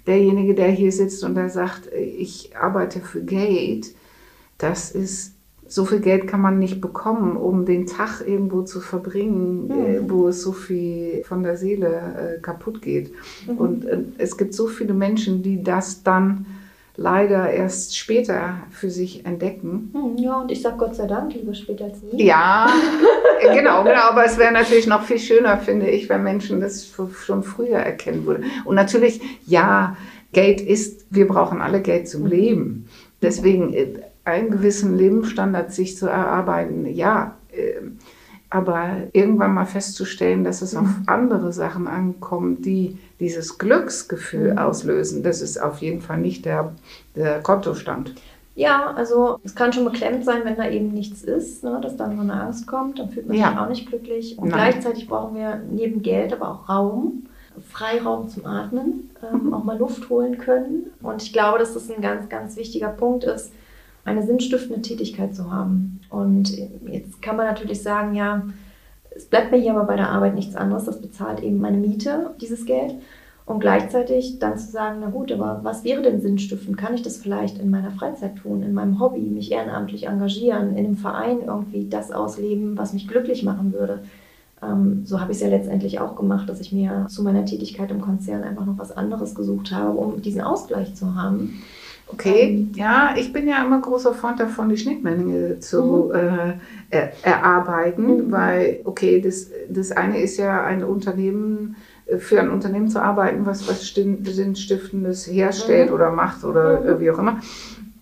derjenige, 0.07 0.55
der 0.55 0.71
hier 0.71 0.91
sitzt 0.93 1.23
und 1.23 1.35
der 1.35 1.51
sagt, 1.51 1.91
ich 1.93 2.53
arbeite 2.57 3.01
für 3.01 3.23
Geld, 3.23 3.95
das 4.59 4.91
ist, 4.91 5.35
so 5.67 5.85
viel 5.85 6.01
Geld 6.01 6.27
kann 6.27 6.41
man 6.41 6.59
nicht 6.59 6.81
bekommen, 6.81 7.37
um 7.37 7.65
den 7.65 7.87
Tag 7.87 8.23
irgendwo 8.27 8.63
zu 8.63 8.81
verbringen, 8.81 9.67
Mhm. 9.67 9.71
äh, 9.73 10.11
wo 10.11 10.29
es 10.29 10.43
so 10.43 10.53
viel 10.53 11.23
von 11.25 11.43
der 11.43 11.57
Seele 11.57 12.37
äh, 12.39 12.41
kaputt 12.41 12.81
geht. 12.81 13.13
Mhm. 13.47 13.57
Und 13.59 13.85
äh, 13.85 13.99
es 14.19 14.37
gibt 14.39 14.55
so 14.55 14.67
viele 14.67 14.95
Menschen, 14.95 15.43
die 15.43 15.63
das 15.63 16.03
dann 16.03 16.47
leider 17.03 17.51
erst 17.51 17.97
später 17.97 18.59
für 18.71 18.91
sich 18.91 19.25
entdecken. 19.25 19.91
Hm, 19.95 20.19
Ja, 20.19 20.39
und 20.41 20.53
ich 20.53 20.61
sag 20.61 20.77
Gott 20.77 20.95
sei 20.95 21.07
Dank, 21.07 21.33
lieber 21.33 21.55
später 21.55 21.85
als 21.87 22.03
nie. 22.03 22.23
Ja, 22.27 22.69
genau, 23.55 23.85
genau. 23.85 24.11
Aber 24.11 24.27
es 24.27 24.37
wäre 24.37 24.53
natürlich 24.53 24.87
noch 24.87 25.03
viel 25.05 25.19
schöner, 25.19 25.57
finde 25.57 25.89
ich, 25.89 26.11
wenn 26.11 26.23
Menschen 26.23 26.61
das 26.61 26.87
schon 27.25 27.43
früher 27.43 27.79
erkennen 27.79 28.27
würden. 28.27 28.45
Und 28.67 28.75
natürlich, 28.75 29.23
ja, 29.47 29.97
Geld 30.35 30.61
ist, 30.61 31.07
wir 31.09 31.27
brauchen 31.27 31.63
alle 31.63 31.81
Geld 31.81 32.07
zum 32.07 32.27
Leben. 32.27 32.87
Deswegen 33.23 33.73
äh, 33.73 33.87
einen 34.25 34.51
gewissen 34.51 34.95
Lebensstandard 34.97 35.73
sich 35.73 35.97
zu 35.97 36.07
erarbeiten, 36.07 36.85
ja. 36.85 37.37
äh, 37.51 37.81
Aber 38.51 38.91
irgendwann 39.15 39.55
mal 39.55 39.65
festzustellen, 39.65 40.45
dass 40.45 40.61
es 40.61 40.77
auf 40.77 40.89
andere 41.07 41.53
Sachen 41.55 41.89
ankommt, 41.89 42.67
die 42.67 42.99
dieses 43.21 43.59
Glücksgefühl 43.59 44.53
Mhm. 44.53 44.59
auslösen, 44.59 45.23
das 45.23 45.41
ist 45.43 45.61
auf 45.63 45.79
jeden 45.79 46.01
Fall 46.01 46.19
nicht 46.19 46.45
der, 46.45 46.73
der 47.15 47.41
Kontostand. 47.41 48.15
Ja, 48.57 48.93
also 48.95 49.39
es 49.45 49.55
kann 49.55 49.73
schon 49.73 49.85
beklemmt 49.85 50.25
sein, 50.25 50.41
wenn 50.45 50.57
da 50.57 50.69
eben 50.69 50.89
nichts 50.89 51.23
ist, 51.23 51.63
ne, 51.63 51.79
dass 51.81 51.97
dann 51.97 52.17
so 52.17 52.23
eine 52.23 52.35
Angst 52.35 52.67
kommt, 52.67 52.99
dann 52.99 53.11
fühlt 53.11 53.29
man 53.29 53.37
Ja. 53.37 53.51
sich 53.51 53.59
auch 53.59 53.69
nicht 53.69 53.87
glücklich. 53.89 54.39
Und 54.39 54.49
Nein. 54.49 54.73
gleichzeitig 54.73 55.07
brauchen 55.07 55.37
wir 55.37 55.63
neben 55.71 56.03
Geld 56.03 56.33
aber 56.33 56.49
auch 56.51 56.69
Raum, 56.69 57.25
Freiraum 57.69 58.29
zum 58.29 58.47
Atmen, 58.47 59.11
ähm, 59.23 59.47
Mhm. 59.47 59.55
auch 59.55 59.65
mal 59.65 59.79
Luft 59.79 60.09
holen 60.11 60.39
können. 60.39 60.87
Und 61.03 61.23
ich 61.23 61.33
glaube, 61.33 61.59
dass 61.59 61.75
das 61.75 61.91
ein 61.91 62.01
ganz, 62.03 62.29
ganz 62.29 62.57
wichtiger 62.57 62.89
Punkt 62.89 63.25
ist, 63.25 63.53
eine 64.05 64.25
sinnstiftende 64.27 64.83
Tätigkeit 64.83 65.35
zu 65.35 65.51
haben. 65.53 66.01
Und 66.11 66.51
jetzt 66.87 67.21
kann 67.23 67.37
man 67.37 67.47
natürlich 67.47 67.83
sagen, 67.83 68.15
ja, 68.15 68.43
es 69.11 69.27
bleibt 69.27 69.51
mir 69.51 69.59
hier 69.59 69.73
aber 69.73 69.85
bei 69.85 69.97
der 69.97 70.11
Arbeit 70.11 70.35
nichts 70.35 70.57
anderes, 70.57 70.85
das 70.85 71.01
bezahlt 71.01 71.43
eben 71.43 71.59
meine 71.59 71.77
Miete, 71.77 72.35
dieses 72.41 72.67
Geld. 72.67 72.95
Und 73.47 73.59
gleichzeitig 73.59 74.39
dann 74.39 74.59
zu 74.59 74.71
sagen, 74.71 74.99
na 75.01 75.11
gut, 75.11 75.33
aber 75.33 75.61
was 75.65 75.83
wäre 75.83 76.03
denn 76.03 76.21
sinnstiftend? 76.21 76.79
Kann 76.79 76.95
ich 76.95 77.03
das 77.03 77.17
vielleicht 77.17 77.59
in 77.59 77.69
meiner 77.69 77.91
Freizeit 77.91 78.37
tun, 78.37 78.63
in 78.63 78.73
meinem 78.73 79.01
Hobby, 79.01 79.23
mich 79.23 79.51
ehrenamtlich 79.51 80.07
engagieren, 80.07 80.77
in 80.77 80.87
einem 80.87 80.97
Verein 80.97 81.41
irgendwie 81.45 81.89
das 81.89 82.13
ausleben, 82.13 82.79
was 82.79 82.93
mich 82.93 83.09
glücklich 83.09 83.43
machen 83.43 83.73
würde? 83.73 84.03
Ähm, 84.63 85.05
so 85.05 85.21
habe 85.21 85.33
ich 85.33 85.39
es 85.39 85.43
ja 85.43 85.49
letztendlich 85.49 85.99
auch 85.99 86.15
gemacht, 86.15 86.49
dass 86.49 86.61
ich 86.61 86.71
mir 86.71 87.07
zu 87.09 87.25
meiner 87.25 87.45
Tätigkeit 87.45 87.91
im 87.91 88.01
Konzern 88.01 88.45
einfach 88.45 88.67
noch 88.67 88.79
was 88.79 88.97
anderes 88.97 89.35
gesucht 89.35 89.73
habe, 89.73 89.99
um 89.99 90.23
diesen 90.23 90.43
Ausgleich 90.43 90.95
zu 90.95 91.17
haben. 91.17 91.61
Okay, 92.13 92.67
ja, 92.75 93.15
ich 93.17 93.33
bin 93.33 93.47
ja 93.49 93.65
immer 93.65 93.81
großer 93.81 94.15
Freund 94.15 94.41
davon, 94.41 94.69
die 94.69 94.77
Schnittmenge 94.77 95.61
zu 95.61 96.11
äh, 96.13 96.55
er, 96.91 97.13
erarbeiten, 97.23 98.27
Mhm. 98.27 98.33
weil, 98.33 98.81
okay, 98.85 99.21
das, 99.21 99.49
das 99.69 99.93
eine 99.93 100.21
ist 100.21 100.37
ja 100.37 100.65
ein 100.65 100.83
Unternehmen, 100.85 101.77
äh, 102.07 102.19
für 102.19 102.41
ein 102.41 102.51
Unternehmen 102.51 102.89
zu 102.89 103.01
arbeiten, 103.01 103.47
was 103.47 103.69
was 103.69 103.87
Sinnstiftendes 103.87 105.27
herstellt 105.27 105.89
Mhm. 105.89 105.95
oder 105.95 106.11
macht 106.11 106.45
oder 106.45 106.81
Mhm. 106.81 106.87
äh, 106.89 107.01
wie 107.01 107.11
auch 107.11 107.19
immer. 107.19 107.41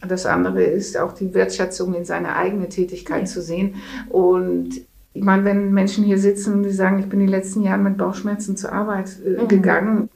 Das 0.06 0.26
andere 0.26 0.62
ist 0.62 0.96
auch 0.98 1.12
die 1.12 1.34
Wertschätzung 1.34 1.94
in 1.94 2.04
seine 2.04 2.36
eigene 2.36 2.68
Tätigkeit 2.68 3.20
Ja. 3.22 3.26
zu 3.26 3.42
sehen. 3.42 3.74
Und 4.08 4.70
ich 5.12 5.22
meine, 5.24 5.44
wenn 5.44 5.72
Menschen 5.72 6.04
hier 6.04 6.18
sitzen, 6.18 6.62
die 6.62 6.70
sagen, 6.70 7.00
ich 7.00 7.08
bin 7.08 7.18
die 7.18 7.26
letzten 7.26 7.62
Jahre 7.62 7.80
mit 7.80 7.96
Bauchschmerzen 7.98 8.56
zur 8.56 8.72
Arbeit 8.72 9.18
äh, 9.26 9.42
Mhm. 9.42 9.48
gegangen, 9.48 10.08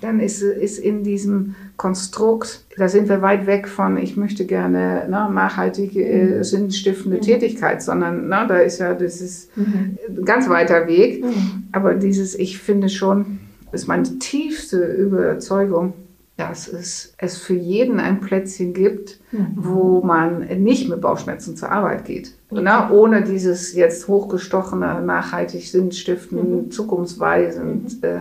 dann 0.00 0.20
ist, 0.20 0.40
ist 0.42 0.78
in 0.78 1.02
diesem 1.04 1.56
Konstrukt, 1.78 2.64
da 2.76 2.88
sind 2.88 3.08
wir 3.08 3.22
weit 3.22 3.46
weg 3.46 3.66
von, 3.68 3.96
ich 3.96 4.16
möchte 4.16 4.44
gerne 4.44 5.06
ne, 5.08 5.30
nachhaltige, 5.32 6.04
äh, 6.04 6.42
sinnstiftende 6.44 7.16
Mhm. 7.16 7.22
Tätigkeit, 7.22 7.82
sondern 7.82 8.28
ne, 8.28 8.44
da 8.46 8.58
ist 8.58 8.78
ja, 8.80 8.92
das 8.94 9.20
ist 9.22 9.50
ein 9.56 9.96
ganz 10.24 10.48
weiter 10.50 10.86
Weg. 10.86 11.24
Mhm. 11.24 11.64
Aber 11.72 11.94
dieses, 11.94 12.34
ich 12.38 12.58
finde 12.58 12.88
schon, 12.90 13.38
ist 13.72 13.86
meine 13.88 14.18
tiefste 14.18 14.84
Überzeugung, 14.84 15.94
dass 16.36 16.68
es, 16.68 17.14
es 17.18 17.36
für 17.38 17.54
jeden 17.54 17.98
ein 18.00 18.20
Plätzchen 18.20 18.72
gibt, 18.74 19.18
Mhm. 19.32 19.46
wo 19.56 20.00
man 20.02 20.40
nicht 20.62 20.88
mit 20.88 21.00
Bauchschmerzen 21.00 21.56
zur 21.56 21.70
Arbeit 21.70 22.04
geht. 22.06 22.32
Ne? 22.50 22.88
Ohne 22.92 23.22
dieses 23.22 23.74
jetzt 23.74 24.08
hochgestochene, 24.08 25.00
nachhaltig 25.02 25.66
sinnstiftend, 25.68 26.66
Mhm. 26.66 26.70
zukunftsweisend, 26.70 28.02
äh, 28.04 28.20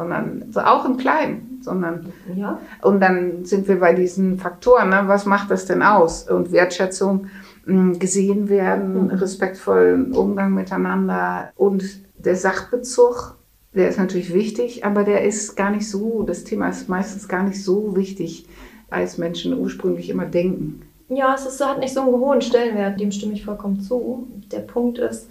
sondern 0.00 0.44
so 0.50 0.60
auch 0.60 0.86
im 0.86 0.96
Kleinen, 0.96 1.60
sondern 1.62 2.06
Ja, 2.34 2.58
und 2.80 3.00
dann 3.00 3.44
sind 3.44 3.68
wir 3.68 3.78
bei 3.80 3.92
diesen 3.92 4.38
Faktoren. 4.38 4.88
Ne? 4.88 5.02
Was 5.06 5.26
macht 5.26 5.50
das 5.50 5.66
denn 5.66 5.82
aus? 5.82 6.28
Und 6.30 6.52
Wertschätzung, 6.52 7.26
mh, 7.66 7.98
gesehen 7.98 8.48
werden, 8.48 9.04
Mhm. 9.04 9.10
respektvollen 9.10 10.12
Umgang 10.12 10.54
miteinander 10.54 11.50
und 11.56 11.82
der 12.18 12.36
Sachbezug, 12.36 13.36
der 13.74 13.88
ist 13.90 13.98
natürlich 13.98 14.32
wichtig, 14.32 14.84
aber 14.86 15.04
der 15.04 15.24
ist 15.24 15.54
gar 15.56 15.70
nicht 15.70 15.88
so, 15.88 16.22
das 16.22 16.44
Thema 16.44 16.68
ist 16.70 16.88
meistens 16.88 17.28
gar 17.28 17.42
nicht 17.42 17.62
so 17.62 17.94
wichtig, 17.94 18.46
als 18.88 19.18
Menschen 19.18 19.56
ursprünglich 19.58 20.08
immer 20.08 20.24
denken. 20.24 20.82
Ja, 21.10 21.34
es 21.34 21.44
ist, 21.44 21.64
hat 21.64 21.78
nicht 21.78 21.92
so 21.92 22.00
einen 22.00 22.12
hohen 22.12 22.40
Stellenwert, 22.40 22.98
dem 23.00 23.12
stimme 23.12 23.34
ich 23.34 23.44
vollkommen 23.44 23.80
zu. 23.80 24.28
Der 24.50 24.60
Punkt 24.60 24.98
ist, 24.98 25.28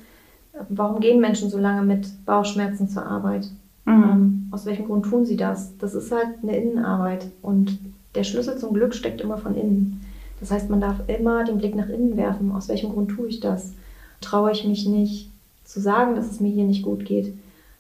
warum 0.70 1.00
gehen 1.00 1.20
Menschen 1.22 1.50
so 1.50 1.58
lange 1.58 1.82
mit 1.84 2.08
Bauchschmerzen 2.26 2.88
zur 2.90 3.06
Arbeit? 3.06 3.48
Ähm, 3.90 4.48
aus 4.52 4.66
welchem 4.66 4.86
Grund 4.86 5.06
tun 5.06 5.26
sie 5.26 5.36
das? 5.36 5.76
Das 5.78 5.96
ist 5.96 6.12
halt 6.12 6.28
eine 6.42 6.56
Innenarbeit 6.56 7.28
und 7.42 7.80
der 8.16 8.24
Schlüssel 8.24 8.58
zum 8.58 8.74
Glück 8.74 8.94
steckt 8.94 9.22
immer 9.22 9.38
von 9.38 9.56
innen. 9.56 10.02
Das 10.40 10.52
heißt, 10.52 10.70
man 10.70 10.82
darf 10.82 10.98
immer 11.08 11.44
den 11.44 11.58
Blick 11.58 11.76
nach 11.76 11.90
innen 11.90 12.16
werfen. 12.16 12.52
Aus 12.52 12.70
welchem 12.70 12.92
Grund 12.92 13.12
tue 13.12 13.28
ich 13.28 13.40
das? 13.40 13.74
Traue 14.22 14.52
ich 14.52 14.66
mich 14.66 14.88
nicht 14.88 15.30
zu 15.66 15.80
sagen, 15.80 16.16
dass 16.16 16.32
es 16.32 16.40
mir 16.40 16.50
hier 16.50 16.64
nicht 16.64 16.84
gut 16.84 17.06
geht? 17.06 17.34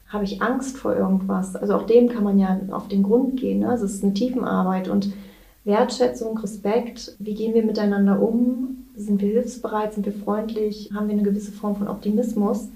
Habe 0.09 0.23
ich 0.23 0.41
Angst 0.41 0.77
vor 0.77 0.95
irgendwas? 0.95 1.55
Also 1.55 1.75
auch 1.75 1.85
dem 1.85 2.09
kann 2.09 2.23
man 2.23 2.39
ja 2.39 2.59
auf 2.71 2.87
den 2.87 3.03
Grund 3.03 3.39
gehen. 3.39 3.59
Ne? 3.59 3.71
Es 3.73 3.81
ist 3.81 4.03
eine 4.03 4.13
Tiefenarbeit 4.13 4.87
und 4.87 5.13
Wertschätzung, 5.63 6.37
Respekt, 6.39 7.15
wie 7.19 7.35
gehen 7.35 7.53
wir 7.53 7.63
miteinander 7.63 8.21
um? 8.21 8.85
Sind 8.95 9.21
wir 9.21 9.29
hilfsbereit? 9.29 9.93
Sind 9.93 10.05
wir 10.05 10.13
freundlich? 10.13 10.89
Haben 10.93 11.07
wir 11.07 11.13
eine 11.13 11.23
gewisse 11.23 11.51
Form 11.51 11.75
von 11.75 11.87
Optimismus? 11.87 12.69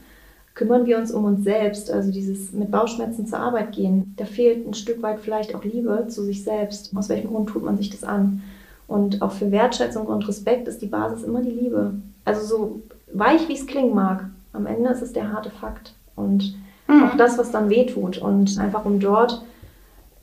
Kümmern 0.55 0.85
wir 0.85 0.97
uns 0.97 1.11
um 1.11 1.25
uns 1.25 1.43
selbst? 1.43 1.89
Also 1.89 2.11
dieses 2.11 2.51
mit 2.51 2.69
Bauchschmerzen 2.69 3.25
zur 3.25 3.39
Arbeit 3.39 3.71
gehen, 3.71 4.13
da 4.17 4.25
fehlt 4.25 4.67
ein 4.67 4.73
Stück 4.73 5.01
weit 5.01 5.19
vielleicht 5.19 5.55
auch 5.55 5.63
Liebe 5.63 6.05
zu 6.09 6.23
sich 6.23 6.43
selbst. 6.43 6.95
Aus 6.95 7.09
welchem 7.09 7.31
Grund 7.31 7.49
tut 7.49 7.63
man 7.63 7.77
sich 7.77 7.89
das 7.89 8.03
an? 8.03 8.43
Und 8.87 9.21
auch 9.21 9.31
für 9.31 9.51
Wertschätzung 9.51 10.05
und 10.05 10.27
Respekt 10.27 10.67
ist 10.67 10.81
die 10.81 10.87
Basis 10.87 11.23
immer 11.23 11.41
die 11.41 11.49
Liebe. 11.49 11.95
Also 12.25 12.45
so 12.45 12.81
weich 13.11 13.47
wie 13.47 13.53
es 13.53 13.65
klingen 13.65 13.95
mag, 13.95 14.29
am 14.51 14.67
Ende 14.67 14.89
ist 14.89 15.01
es 15.01 15.13
der 15.13 15.33
harte 15.33 15.49
Fakt. 15.49 15.95
Und 16.15 16.55
auch 16.87 17.17
das, 17.17 17.37
was 17.37 17.51
dann 17.51 17.69
wehtut. 17.69 18.19
Und 18.19 18.59
einfach 18.59 18.85
um 18.85 18.99
dort 18.99 19.43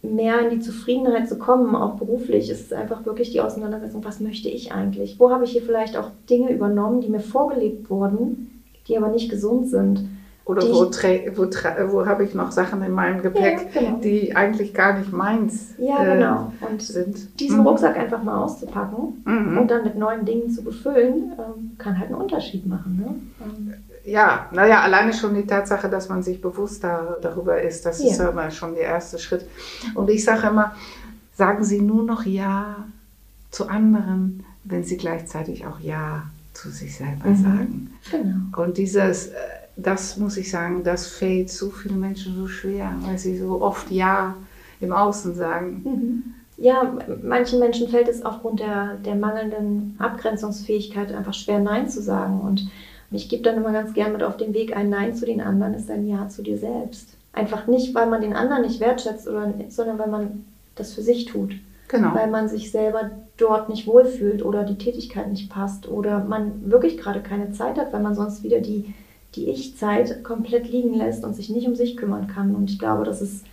mehr 0.02 0.40
in 0.40 0.50
die 0.50 0.64
Zufriedenheit 0.64 1.28
zu 1.28 1.38
kommen, 1.38 1.74
auch 1.74 1.94
beruflich, 1.94 2.48
ist 2.48 2.66
es 2.66 2.72
einfach 2.72 3.04
wirklich 3.04 3.32
die 3.32 3.40
Auseinandersetzung, 3.40 4.04
was 4.04 4.20
möchte 4.20 4.48
ich 4.48 4.72
eigentlich? 4.72 5.18
Wo 5.18 5.30
habe 5.30 5.44
ich 5.44 5.50
hier 5.50 5.62
vielleicht 5.62 5.96
auch 5.96 6.10
Dinge 6.28 6.52
übernommen, 6.52 7.00
die 7.00 7.08
mir 7.08 7.20
vorgelebt 7.20 7.90
wurden, 7.90 8.62
die 8.88 8.96
aber 8.96 9.08
nicht 9.08 9.28
gesund 9.28 9.68
sind? 9.68 10.08
Oder 10.44 10.62
Die- 10.62 10.68
wo, 10.72 10.90
wo, 11.36 11.92
wo 11.92 12.06
habe 12.06 12.24
ich 12.24 12.34
noch 12.34 12.50
Sachen 12.50 12.82
in 12.82 12.92
meinem 12.92 13.22
Gepäck, 13.22 13.68
Ja, 13.74 13.80
genau. 13.80 13.98
die 13.98 14.34
eigentlich 14.34 14.74
gar 14.74 14.98
nicht 14.98 15.12
meins 15.12 15.74
Ja, 15.78 16.02
äh, 16.02 16.14
genau. 16.14 16.52
Und 16.68 16.82
sind. 16.82 17.38
diesen 17.38 17.60
Mhm. 17.60 17.66
Rucksack 17.66 17.96
einfach 17.96 18.22
mal 18.22 18.42
auszupacken 18.42 19.22
Mhm. 19.24 19.58
und 19.58 19.70
dann 19.70 19.84
mit 19.84 19.96
neuen 19.96 20.24
Dingen 20.24 20.50
zu 20.50 20.62
befüllen, 20.64 21.32
ähm, 21.38 21.72
kann 21.78 21.96
halt 21.98 22.10
einen 22.10 22.20
Unterschied 22.20 22.66
machen. 22.66 22.96
Ne? 22.98 23.44
Ähm, 23.46 23.74
Ja, 24.02 24.46
naja, 24.50 24.80
alleine 24.80 25.12
schon 25.12 25.34
die 25.34 25.46
Tatsache, 25.46 25.88
dass 25.90 26.08
man 26.08 26.22
sich 26.22 26.40
bewusst 26.40 26.82
da, 26.82 27.16
darüber 27.20 27.60
ist, 27.60 27.84
das 27.84 28.00
ist 28.00 28.18
Ja. 28.18 28.24
ja 28.26 28.32
mal 28.32 28.50
schon 28.50 28.72
der 28.74 28.84
erste 28.84 29.18
Schritt. 29.18 29.44
Und 29.94 30.08
ich 30.08 30.24
sage 30.24 30.48
immer, 30.48 30.74
sagen 31.36 31.62
Sie 31.64 31.82
nur 31.82 32.02
noch 32.04 32.24
Ja 32.24 32.76
zu 33.50 33.68
anderen, 33.68 34.42
wenn 34.64 34.84
Sie 34.84 34.96
gleichzeitig 34.96 35.66
auch 35.66 35.78
Ja 35.80 36.22
zu 36.54 36.70
sich 36.70 36.96
selber 36.96 37.28
Mhm. 37.28 37.36
sagen. 37.36 37.90
genau. 38.10 38.62
Und 38.64 38.78
dieses, 38.78 39.28
äh, 39.28 39.32
das 39.82 40.16
muss 40.16 40.36
ich 40.36 40.50
sagen, 40.50 40.82
das 40.84 41.06
fällt 41.06 41.50
so 41.50 41.70
vielen 41.70 42.00
Menschen 42.00 42.36
so 42.36 42.46
schwer, 42.46 42.94
weil 43.00 43.18
sie 43.18 43.38
so 43.38 43.60
oft 43.60 43.90
Ja 43.90 44.34
im 44.80 44.92
Außen 44.92 45.34
sagen. 45.34 45.82
Mhm. 45.84 46.22
Ja, 46.56 46.98
manchen 47.22 47.58
Menschen 47.58 47.88
fällt 47.88 48.08
es 48.08 48.24
aufgrund 48.24 48.60
der, 48.60 48.96
der 49.04 49.14
mangelnden 49.14 49.96
Abgrenzungsfähigkeit 49.98 51.12
einfach 51.12 51.34
schwer, 51.34 51.58
Nein 51.58 51.88
zu 51.88 52.02
sagen. 52.02 52.40
Und 52.40 52.68
ich 53.10 53.28
gebe 53.28 53.42
dann 53.42 53.56
immer 53.56 53.72
ganz 53.72 53.94
gern 53.94 54.12
mit 54.12 54.22
auf 54.22 54.36
den 54.36 54.52
Weg, 54.52 54.76
ein 54.76 54.90
Nein 54.90 55.14
zu 55.14 55.24
den 55.24 55.40
anderen 55.40 55.74
ist 55.74 55.90
ein 55.90 56.06
Ja 56.06 56.28
zu 56.28 56.42
dir 56.42 56.58
selbst. 56.58 57.16
Einfach 57.32 57.66
nicht, 57.66 57.94
weil 57.94 58.08
man 58.08 58.20
den 58.20 58.34
anderen 58.34 58.62
nicht 58.62 58.80
wertschätzt, 58.80 59.26
oder, 59.26 59.54
sondern 59.68 59.98
weil 59.98 60.10
man 60.10 60.44
das 60.74 60.92
für 60.92 61.02
sich 61.02 61.24
tut. 61.26 61.54
Genau. 61.90 62.14
weil 62.14 62.30
man 62.30 62.48
sich 62.48 62.70
selber 62.70 63.10
dort 63.36 63.68
nicht 63.68 63.88
wohlfühlt 63.88 64.44
oder 64.44 64.62
die 64.62 64.78
Tätigkeit 64.78 65.28
nicht 65.28 65.50
passt 65.50 65.88
oder 65.88 66.22
man 66.22 66.70
wirklich 66.70 66.96
gerade 66.96 67.20
keine 67.20 67.50
Zeit 67.50 67.78
hat, 67.78 67.92
weil 67.92 68.00
man 68.00 68.14
sonst 68.14 68.44
wieder 68.44 68.60
die, 68.60 68.94
die 69.36 69.48
Ich-Zeit 69.48 70.24
komplett 70.24 70.68
liegen 70.68 70.94
lässt 70.94 71.24
und 71.24 71.34
sich 71.34 71.50
nicht 71.50 71.66
um 71.66 71.74
sich 71.74 71.96
kümmern 71.96 72.26
kann. 72.26 72.54
Und 72.54 72.70
ich 72.70 72.78
glaube, 72.78 73.04
das 73.04 73.22
ist 73.22 73.44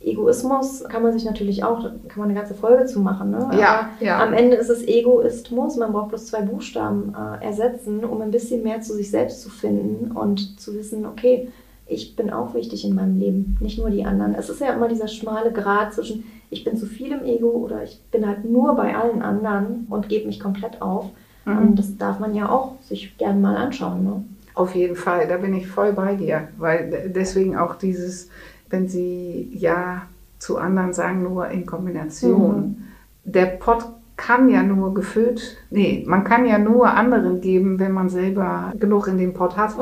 Egoismus, 0.00 0.84
kann 0.84 1.02
man 1.02 1.12
sich 1.12 1.24
natürlich 1.24 1.64
auch, 1.64 1.82
kann 1.82 2.18
man 2.18 2.28
eine 2.28 2.38
ganze 2.38 2.54
Folge 2.54 2.84
zu 2.86 3.00
machen. 3.00 3.30
Ne? 3.30 3.50
Ja, 3.58 3.90
Aber 3.96 4.04
ja. 4.04 4.22
Am 4.22 4.32
Ende 4.32 4.56
ist 4.56 4.68
es 4.68 4.86
Egoismus, 4.86 5.76
man 5.76 5.92
braucht 5.92 6.10
bloß 6.10 6.26
zwei 6.26 6.42
Buchstaben 6.42 7.14
äh, 7.14 7.44
ersetzen, 7.44 8.04
um 8.04 8.20
ein 8.20 8.30
bisschen 8.30 8.62
mehr 8.62 8.80
zu 8.80 8.94
sich 8.94 9.10
selbst 9.10 9.42
zu 9.42 9.48
finden 9.48 10.12
und 10.12 10.60
zu 10.60 10.74
wissen, 10.74 11.06
okay, 11.06 11.48
ich 11.86 12.16
bin 12.16 12.30
auch 12.30 12.54
wichtig 12.54 12.84
in 12.84 12.94
meinem 12.94 13.18
Leben, 13.18 13.58
nicht 13.60 13.78
nur 13.78 13.90
die 13.90 14.04
anderen. 14.04 14.34
Es 14.34 14.48
ist 14.48 14.60
ja 14.60 14.72
immer 14.72 14.88
dieser 14.88 15.08
schmale 15.08 15.52
Grat 15.52 15.92
zwischen, 15.92 16.24
ich 16.50 16.64
bin 16.64 16.76
zu 16.76 16.86
viel 16.86 17.12
im 17.12 17.24
Ego 17.24 17.48
oder 17.48 17.82
ich 17.82 18.00
bin 18.10 18.26
halt 18.26 18.44
nur 18.44 18.74
bei 18.74 18.96
allen 18.96 19.22
anderen 19.22 19.86
und 19.90 20.08
gebe 20.08 20.26
mich 20.26 20.40
komplett 20.40 20.80
auf. 20.80 21.06
Mhm. 21.44 21.58
Und 21.58 21.78
das 21.78 21.96
darf 21.98 22.20
man 22.20 22.34
ja 22.34 22.48
auch 22.48 22.80
sich 22.80 23.16
gerne 23.18 23.38
mal 23.38 23.56
anschauen. 23.56 24.04
Ne? 24.04 24.24
Auf 24.54 24.74
jeden 24.74 24.96
Fall, 24.96 25.26
da 25.28 25.36
bin 25.36 25.52
ich 25.54 25.66
voll 25.66 25.92
bei 25.92 26.14
dir, 26.14 26.48
weil 26.58 27.10
deswegen 27.14 27.56
auch 27.56 27.74
dieses, 27.74 28.28
wenn 28.70 28.88
sie 28.88 29.50
ja 29.52 30.02
zu 30.38 30.58
anderen 30.58 30.92
sagen, 30.92 31.22
nur 31.22 31.48
in 31.48 31.66
Kombination. 31.66 32.84
Der 33.24 33.46
Pott 33.46 33.84
kann 34.16 34.48
ja 34.48 34.62
nur 34.62 34.94
gefüllt, 34.94 35.56
nee, 35.70 36.04
man 36.06 36.22
kann 36.22 36.46
ja 36.46 36.58
nur 36.58 36.88
anderen 36.88 37.40
geben, 37.40 37.80
wenn 37.80 37.90
man 37.92 38.08
selber 38.10 38.72
genug 38.78 39.08
in 39.08 39.18
dem 39.18 39.34
Pott 39.34 39.56
hat. 39.56 39.74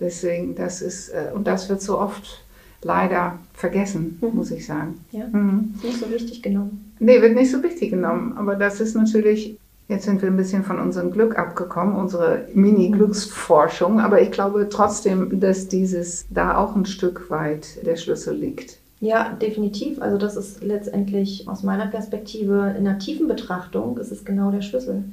Deswegen, 0.00 0.54
das 0.56 0.82
ist, 0.82 1.10
äh, 1.10 1.30
und 1.32 1.46
das 1.46 1.68
wird 1.68 1.80
so 1.80 1.98
oft 1.98 2.44
leider 2.82 3.38
vergessen, 3.54 4.18
Mhm. 4.20 4.28
muss 4.34 4.50
ich 4.50 4.66
sagen. 4.66 4.98
Ja, 5.12 5.26
Mhm. 5.30 5.74
ist 5.76 5.84
nicht 5.84 6.00
so 6.00 6.10
wichtig 6.10 6.42
genommen. 6.42 6.92
Nee, 6.98 7.20
wird 7.22 7.34
nicht 7.36 7.50
so 7.52 7.62
wichtig 7.62 7.90
genommen. 7.90 8.34
Aber 8.36 8.56
das 8.56 8.80
ist 8.80 8.94
natürlich, 8.96 9.56
jetzt 9.88 10.04
sind 10.04 10.22
wir 10.22 10.28
ein 10.28 10.36
bisschen 10.36 10.62
von 10.62 10.78
unserem 10.78 11.10
Glück 11.10 11.38
abgekommen, 11.38 11.96
unsere 11.96 12.46
Mini-Glücksforschung. 12.54 14.00
Aber 14.00 14.20
ich 14.20 14.30
glaube 14.30 14.68
trotzdem, 14.70 15.40
dass 15.40 15.68
dieses 15.68 16.26
da 16.30 16.56
auch 16.58 16.76
ein 16.76 16.86
Stück 16.86 17.30
weit 17.30 17.84
der 17.84 17.96
Schlüssel 17.96 18.36
liegt. 18.36 18.78
Ja, 19.00 19.30
definitiv. 19.30 20.02
Also 20.02 20.18
das 20.18 20.36
ist 20.36 20.62
letztendlich 20.62 21.48
aus 21.48 21.62
meiner 21.62 21.86
Perspektive 21.86 22.74
in 22.76 22.86
einer 22.86 22.98
tiefen 22.98 23.28
Betrachtung, 23.28 23.96
ist 23.98 24.12
es 24.12 24.24
genau 24.24 24.50
der 24.50 24.62
Schlüssel. 24.62 25.04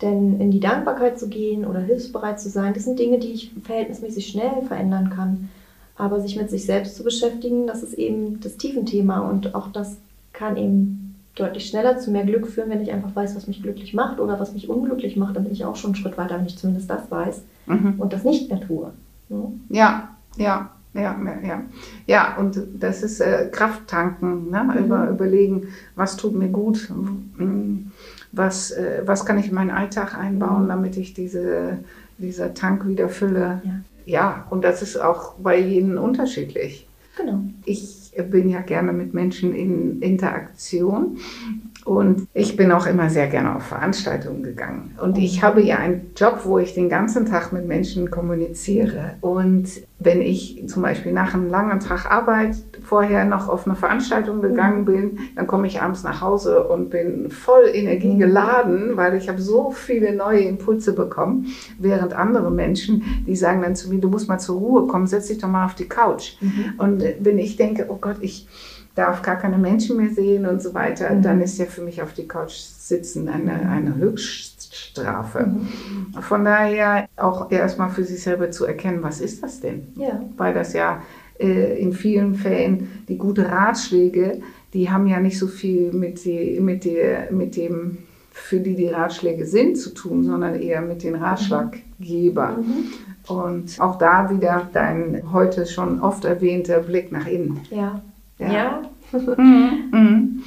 Denn 0.00 0.40
in 0.40 0.50
die 0.50 0.60
Dankbarkeit 0.60 1.18
zu 1.18 1.28
gehen 1.28 1.64
oder 1.64 1.80
hilfsbereit 1.80 2.40
zu 2.40 2.48
sein, 2.48 2.74
das 2.74 2.84
sind 2.84 2.98
Dinge, 2.98 3.18
die 3.18 3.32
ich 3.32 3.52
verhältnismäßig 3.62 4.26
schnell 4.26 4.62
verändern 4.66 5.10
kann. 5.10 5.48
Aber 5.96 6.20
sich 6.20 6.36
mit 6.36 6.50
sich 6.50 6.64
selbst 6.64 6.96
zu 6.96 7.04
beschäftigen, 7.04 7.66
das 7.66 7.82
ist 7.82 7.94
eben 7.94 8.40
das 8.40 8.56
Tiefenthema 8.56 9.20
und 9.20 9.54
auch 9.54 9.68
das 9.68 9.96
kann 10.32 10.56
eben 10.56 11.03
deutlich 11.34 11.66
schneller 11.66 11.98
zu 11.98 12.10
mehr 12.10 12.24
Glück 12.24 12.46
führen, 12.46 12.70
wenn 12.70 12.80
ich 12.82 12.92
einfach 12.92 13.14
weiß, 13.14 13.34
was 13.36 13.46
mich 13.48 13.62
glücklich 13.62 13.92
macht 13.94 14.20
oder 14.20 14.38
was 14.38 14.52
mich 14.52 14.68
unglücklich 14.68 15.16
macht. 15.16 15.34
Dann 15.36 15.44
bin 15.44 15.52
ich 15.52 15.64
auch 15.64 15.76
schon 15.76 15.88
einen 15.90 15.96
Schritt 15.96 16.16
weiter, 16.16 16.38
wenn 16.38 16.46
ich 16.46 16.56
zumindest 16.58 16.88
das 16.90 17.10
weiß 17.10 17.42
Mhm. 17.66 17.94
und 17.98 18.12
das 18.12 18.24
nicht 18.24 18.48
mehr 18.50 18.60
tue. 18.60 18.90
Ne? 19.28 19.52
Ja, 19.70 20.08
ja, 20.36 20.70
ja, 20.92 21.16
ja, 21.42 21.62
ja. 22.06 22.36
Und 22.36 22.60
das 22.78 23.02
ist 23.02 23.20
äh, 23.20 23.48
Krafttanken, 23.50 24.50
ne? 24.50 24.62
Mhm. 24.64 24.84
Über, 24.84 25.08
überlegen, 25.08 25.68
was 25.96 26.16
tut 26.16 26.34
mir 26.34 26.48
gut, 26.48 26.88
mm, 26.90 27.90
was, 28.32 28.70
äh, 28.72 29.02
was 29.04 29.24
kann 29.24 29.38
ich 29.38 29.48
in 29.48 29.54
meinen 29.54 29.70
Alltag 29.70 30.16
einbauen, 30.16 30.64
Mhm. 30.64 30.68
damit 30.68 30.96
ich 30.96 31.14
diese, 31.14 31.78
dieser 32.18 32.54
Tank 32.54 32.86
wieder 32.86 33.08
fülle. 33.08 33.60
Ja. 33.64 33.72
Ja, 34.06 34.46
und 34.50 34.62
das 34.64 34.82
ist 34.82 34.98
auch 35.00 35.32
bei 35.42 35.58
jedem 35.58 35.96
unterschiedlich. 35.98 36.86
Genau. 37.16 37.40
Ich 37.64 38.03
bin 38.22 38.48
ja 38.48 38.60
gerne 38.60 38.92
mit 38.92 39.14
Menschen 39.14 39.54
in 39.54 40.00
Interaktion 40.00 41.18
und 41.84 42.28
ich 42.32 42.56
bin 42.56 42.72
auch 42.72 42.86
immer 42.86 43.10
sehr 43.10 43.26
gerne 43.26 43.56
auf 43.56 43.64
Veranstaltungen 43.64 44.42
gegangen. 44.42 44.96
Und 45.02 45.18
ich 45.18 45.42
habe 45.42 45.62
ja 45.62 45.76
einen 45.76 46.12
Job, 46.16 46.40
wo 46.44 46.58
ich 46.58 46.74
den 46.74 46.88
ganzen 46.88 47.26
Tag 47.26 47.52
mit 47.52 47.66
Menschen 47.66 48.10
kommuniziere. 48.10 49.16
Und 49.20 49.68
wenn 49.98 50.22
ich 50.22 50.64
zum 50.66 50.82
Beispiel 50.82 51.12
nach 51.12 51.34
einem 51.34 51.50
langen 51.50 51.80
Tag 51.80 52.10
Arbeit 52.10 52.56
vorher 52.82 53.26
noch 53.26 53.48
auf 53.48 53.66
eine 53.66 53.76
Veranstaltung 53.76 54.40
gegangen 54.40 54.86
bin, 54.86 55.18
dann 55.36 55.46
komme 55.46 55.66
ich 55.66 55.82
abends 55.82 56.02
nach 56.04 56.22
Hause 56.22 56.64
und 56.64 56.88
bin 56.88 57.30
voll 57.30 57.70
energiegeladen, 57.72 58.96
weil 58.96 59.14
ich 59.14 59.28
habe 59.28 59.40
so 59.40 59.70
viele 59.70 60.14
neue 60.14 60.40
Impulse 60.40 60.94
bekommen, 60.94 61.46
während 61.78 62.14
andere 62.14 62.50
Menschen, 62.50 63.02
die 63.26 63.36
sagen 63.36 63.60
dann 63.60 63.76
zu 63.76 63.90
mir, 63.90 64.00
du 64.00 64.08
musst 64.08 64.28
mal 64.28 64.38
zur 64.38 64.58
Ruhe 64.58 64.86
kommen, 64.86 65.06
setz 65.06 65.28
dich 65.28 65.38
doch 65.38 65.48
mal 65.48 65.66
auf 65.66 65.74
die 65.74 65.88
Couch. 65.88 66.36
Und 66.78 67.02
äh, 67.02 67.16
wenn 67.20 67.38
ich 67.38 67.56
denke, 67.56 67.86
oh 67.88 67.98
Gott, 68.00 68.16
ich 68.20 68.46
darf 68.94 69.22
gar 69.22 69.36
keine 69.36 69.58
Menschen 69.58 69.96
mehr 69.96 70.10
sehen 70.10 70.46
und 70.46 70.62
so 70.62 70.72
weiter, 70.74 71.10
Mhm. 71.10 71.22
dann 71.22 71.40
ist 71.40 71.58
ja 71.58 71.64
für 71.66 71.82
mich 71.82 72.00
auf 72.00 72.12
die 72.12 72.28
Couch 72.28 72.52
sitzen 72.52 73.28
eine, 73.28 73.68
eine 73.68 73.96
Höchststrafe. 73.96 75.46
Mhm. 75.46 76.22
Von 76.22 76.44
daher 76.44 77.08
auch 77.16 77.50
erstmal 77.50 77.90
für 77.90 78.04
sich 78.04 78.22
selber 78.22 78.50
zu 78.50 78.66
erkennen, 78.66 79.02
was 79.02 79.20
ist 79.20 79.42
das 79.42 79.60
denn? 79.60 79.88
Ja. 79.96 80.22
Weil 80.36 80.54
das 80.54 80.72
ja 80.74 81.02
äh, 81.40 81.80
in 81.80 81.92
vielen 81.92 82.34
Fällen 82.36 82.88
die 83.08 83.18
guten 83.18 83.44
Ratschläge, 83.46 84.40
die 84.72 84.90
haben 84.90 85.06
ja 85.06 85.18
nicht 85.18 85.38
so 85.38 85.46
viel 85.46 85.92
mit, 85.92 86.24
die, 86.24 86.60
mit, 86.60 86.84
der, 86.84 87.32
mit 87.32 87.56
dem, 87.56 87.98
für 88.32 88.60
die 88.60 88.74
die 88.74 88.88
Ratschläge 88.88 89.46
sind, 89.46 89.76
zu 89.76 89.90
tun, 89.94 90.24
sondern 90.24 90.60
eher 90.60 90.82
mit 90.82 91.02
den 91.02 91.14
Ratschlaggebern. 91.16 92.60
Mhm. 92.60 92.84
Und 93.26 93.80
auch 93.80 93.96
da 93.98 94.30
wieder 94.30 94.68
dein 94.72 95.22
heute 95.32 95.66
schon 95.66 96.00
oft 96.00 96.24
erwähnter 96.24 96.80
Blick 96.80 97.10
nach 97.10 97.26
innen. 97.26 97.60
Ja. 97.70 98.02
Ja. 98.38 98.52
Ja. 98.52 98.82
Mhm. 99.12 100.42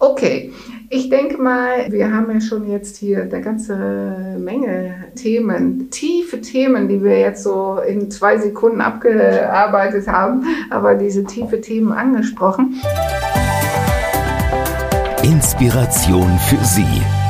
Okay, 0.00 0.52
ich 0.90 1.08
denke 1.08 1.40
mal, 1.40 1.90
wir 1.90 2.12
haben 2.12 2.30
ja 2.32 2.40
schon 2.40 2.68
jetzt 2.68 2.96
hier 2.96 3.22
eine 3.22 3.40
ganze 3.40 4.36
Menge 4.38 5.06
Themen, 5.14 5.90
tiefe 5.90 6.40
Themen, 6.40 6.88
die 6.88 7.02
wir 7.02 7.18
jetzt 7.18 7.42
so 7.42 7.78
in 7.86 8.10
zwei 8.10 8.38
Sekunden 8.38 8.80
abgearbeitet 8.80 10.08
haben, 10.08 10.44
aber 10.70 10.94
diese 10.94 11.24
tiefe 11.24 11.60
Themen 11.60 11.92
angesprochen. 11.92 12.80
Inspiration 15.22 16.38
für 16.48 16.64
Sie. 16.64 17.27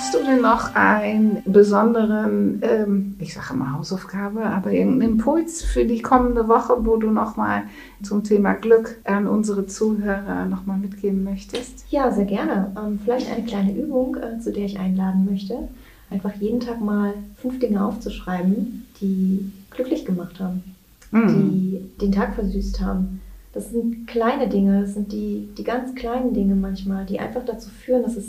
Hast 0.00 0.14
du 0.14 0.24
denn 0.24 0.40
noch 0.40 0.74
einen 0.74 1.42
besonderen, 1.44 2.62
ähm, 2.62 3.16
ich 3.18 3.34
sage 3.34 3.52
immer 3.52 3.74
Hausaufgabe, 3.76 4.40
aber 4.46 4.72
irgendeinen 4.72 5.12
Impuls 5.12 5.62
für 5.62 5.84
die 5.84 6.00
kommende 6.00 6.48
Woche, 6.48 6.74
wo 6.86 6.96
du 6.96 7.10
nochmal 7.10 7.64
zum 8.02 8.24
Thema 8.24 8.54
Glück 8.54 8.96
an 9.04 9.26
unsere 9.26 9.66
Zuhörer 9.66 10.46
nochmal 10.46 10.78
mitgeben 10.78 11.22
möchtest? 11.22 11.84
Ja, 11.90 12.10
sehr 12.10 12.24
gerne. 12.24 12.72
Ähm, 12.82 12.98
vielleicht 13.04 13.30
eine 13.30 13.44
kleine 13.44 13.76
Übung, 13.76 14.16
äh, 14.16 14.40
zu 14.40 14.52
der 14.52 14.64
ich 14.64 14.78
einladen 14.78 15.26
möchte. 15.30 15.68
Einfach 16.08 16.32
jeden 16.36 16.60
Tag 16.60 16.80
mal 16.80 17.12
fünf 17.36 17.58
Dinge 17.58 17.84
aufzuschreiben, 17.84 18.86
die 19.02 19.52
glücklich 19.70 20.06
gemacht 20.06 20.40
haben, 20.40 20.62
Mhm. 21.10 21.28
die 21.28 21.80
den 22.00 22.12
Tag 22.12 22.34
versüßt 22.36 22.80
haben. 22.80 23.20
Das 23.52 23.68
sind 23.70 24.06
kleine 24.06 24.48
Dinge, 24.48 24.80
das 24.80 24.94
sind 24.94 25.12
die, 25.12 25.50
die 25.58 25.64
ganz 25.64 25.94
kleinen 25.94 26.32
Dinge 26.32 26.54
manchmal, 26.54 27.04
die 27.04 27.20
einfach 27.20 27.44
dazu 27.44 27.68
führen, 27.68 28.02
dass 28.02 28.16
es, 28.16 28.28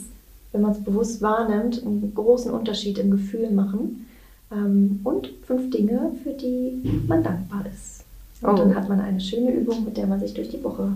wenn 0.52 0.62
man 0.62 0.72
es 0.72 0.84
bewusst 0.84 1.22
wahrnimmt, 1.22 1.82
einen 1.86 2.12
großen 2.14 2.52
Unterschied 2.52 2.98
im 2.98 3.12
Gefühl 3.12 3.52
machen. 3.52 4.08
Ähm, 4.52 5.00
und 5.04 5.30
fünf 5.48 5.70
Dinge, 5.70 6.12
für 6.24 6.32
die 6.32 6.82
man 7.08 7.24
dankbar 7.24 7.64
ist. 7.72 8.04
Und 8.42 8.54
Oh. 8.54 8.58
dann 8.58 8.76
hat 8.76 8.90
man 8.90 9.00
eine 9.00 9.20
schöne 9.22 9.52
Übung, 9.52 9.86
mit 9.86 9.98
der 9.98 10.08
man 10.08 10.20
sich 10.20 10.34
durch 10.34 10.50
die 10.50 10.64
Woche 10.64 10.90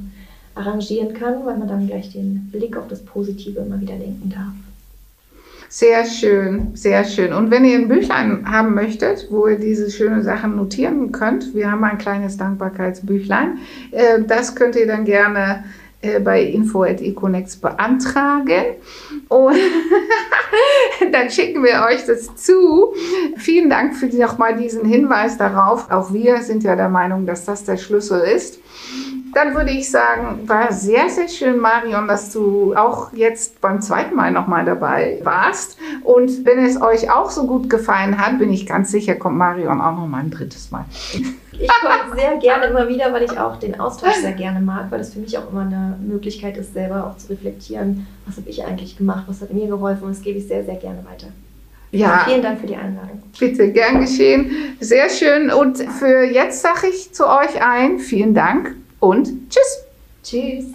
arrangieren 0.56 1.14
kann, 1.14 1.46
weil 1.46 1.58
man 1.58 1.68
dann 1.68 1.88
gleich 1.88 2.12
den 2.12 2.50
Blick 2.52 2.76
auf 2.78 2.88
das 2.88 3.02
Positive 3.04 3.60
immer 3.60 3.80
wieder 3.80 3.96
lenken 3.98 4.30
darf. 4.30 4.54
Sehr 5.68 6.06
schön, 6.06 6.72
sehr 6.76 7.04
schön. 7.04 7.34
Und 7.34 7.52
wenn 7.52 7.66
ihr 7.66 7.78
ein 7.78 7.88
Büchlein 7.88 8.50
haben 8.50 8.74
möchtet, 8.76 9.28
wo 9.30 9.48
ihr 9.48 9.58
diese 9.60 9.90
schönen 9.90 10.24
Sachen 10.24 10.56
notieren 10.56 11.12
könnt, 11.12 11.54
wir 11.56 11.72
haben 11.72 11.84
ein 11.84 11.98
kleines 11.98 12.38
Dankbarkeitsbüchlein. 12.38 13.58
Äh, 13.92 14.22
Das 14.28 14.56
könnt 14.56 14.76
ihr 14.76 14.88
dann 14.88 15.06
gerne 15.06 15.64
äh, 16.06 16.20
bei 16.20 16.44
info.econex 16.44 17.58
beantragen. 17.58 18.76
Und 19.28 19.58
dann 21.12 21.30
schicken 21.30 21.64
wir 21.64 21.86
euch 21.90 22.06
das 22.06 22.36
zu. 22.36 22.94
Vielen 23.38 23.70
Dank 23.70 23.96
für 23.96 24.08
nochmal 24.08 24.56
diesen 24.56 24.86
Hinweis 24.86 25.38
darauf. 25.38 25.90
Auch 25.90 26.14
wir 26.14 26.42
sind 26.42 26.64
ja 26.64 26.76
der 26.76 26.90
Meinung, 26.90 27.26
dass 27.26 27.46
das 27.46 27.64
der 27.64 27.78
Schlüssel 27.78 28.22
ist. 28.22 28.60
Dann 29.36 29.54
würde 29.54 29.72
ich 29.72 29.92
sagen, 29.92 30.48
war 30.48 30.72
sehr, 30.72 31.10
sehr 31.10 31.28
schön, 31.28 31.60
Marion, 31.60 32.08
dass 32.08 32.32
du 32.32 32.74
auch 32.74 33.12
jetzt 33.12 33.60
beim 33.60 33.82
zweiten 33.82 34.16
Mal 34.16 34.32
nochmal 34.32 34.64
dabei 34.64 35.20
warst. 35.24 35.78
Und 36.04 36.46
wenn 36.46 36.66
es 36.66 36.82
euch 36.82 37.12
auch 37.12 37.30
so 37.30 37.46
gut 37.46 37.70
gefallen 37.70 38.18
hat, 38.18 38.40
bin 38.40 38.50
ich 38.54 38.66
ganz 38.66 38.92
sicher, 38.92 39.16
kommt 39.16 39.38
Marion 39.38 39.82
auch 39.82 39.92
nochmal 39.92 40.22
ein 40.22 40.32
drittes 40.32 40.72
Mal. 40.72 40.86
Ich 41.52 41.68
komme 41.68 42.16
sehr 42.16 42.38
gerne 42.38 42.68
immer 42.68 42.88
wieder, 42.88 43.12
weil 43.12 43.24
ich 43.24 43.38
auch 43.38 43.58
den 43.58 43.78
Austausch 43.78 44.14
sehr 44.16 44.32
gerne 44.32 44.62
mag, 44.62 44.86
weil 44.90 45.02
es 45.02 45.14
für 45.14 45.20
mich 45.20 45.38
auch 45.38 45.52
immer 45.52 45.64
eine 45.64 46.00
Möglichkeit 46.02 46.56
ist, 46.56 46.74
selber 46.74 47.06
auch 47.06 47.18
zu 47.18 47.28
reflektieren, 47.30 48.08
was 48.26 48.38
habe 48.38 48.50
ich 48.50 48.64
eigentlich 48.64 48.98
gemacht, 48.98 49.26
was 49.28 49.42
hat 49.42 49.52
mir 49.52 49.68
geholfen 49.68 50.06
und 50.06 50.16
das 50.16 50.22
gebe 50.22 50.40
ich 50.40 50.48
sehr, 50.48 50.64
sehr 50.64 50.76
gerne 50.76 51.00
weiter. 51.00 51.28
Ja, 51.92 52.24
Vielen 52.26 52.42
Dank 52.42 52.62
für 52.62 52.68
die 52.68 52.76
Einladung. 52.78 53.22
bitte, 53.38 53.70
gern 53.74 54.00
geschehen. 54.00 54.52
Sehr 54.80 55.10
schön. 55.10 55.50
Und 55.50 55.78
für 55.78 56.24
jetzt 56.24 56.62
sage 56.62 56.88
ich 56.90 57.12
zu 57.12 57.28
euch 57.28 57.62
ein, 57.62 58.00
vielen 58.00 58.34
Dank 58.34 58.76
und 59.00 59.30
tschüss. 59.50 59.84
Tschüss. 60.24 60.66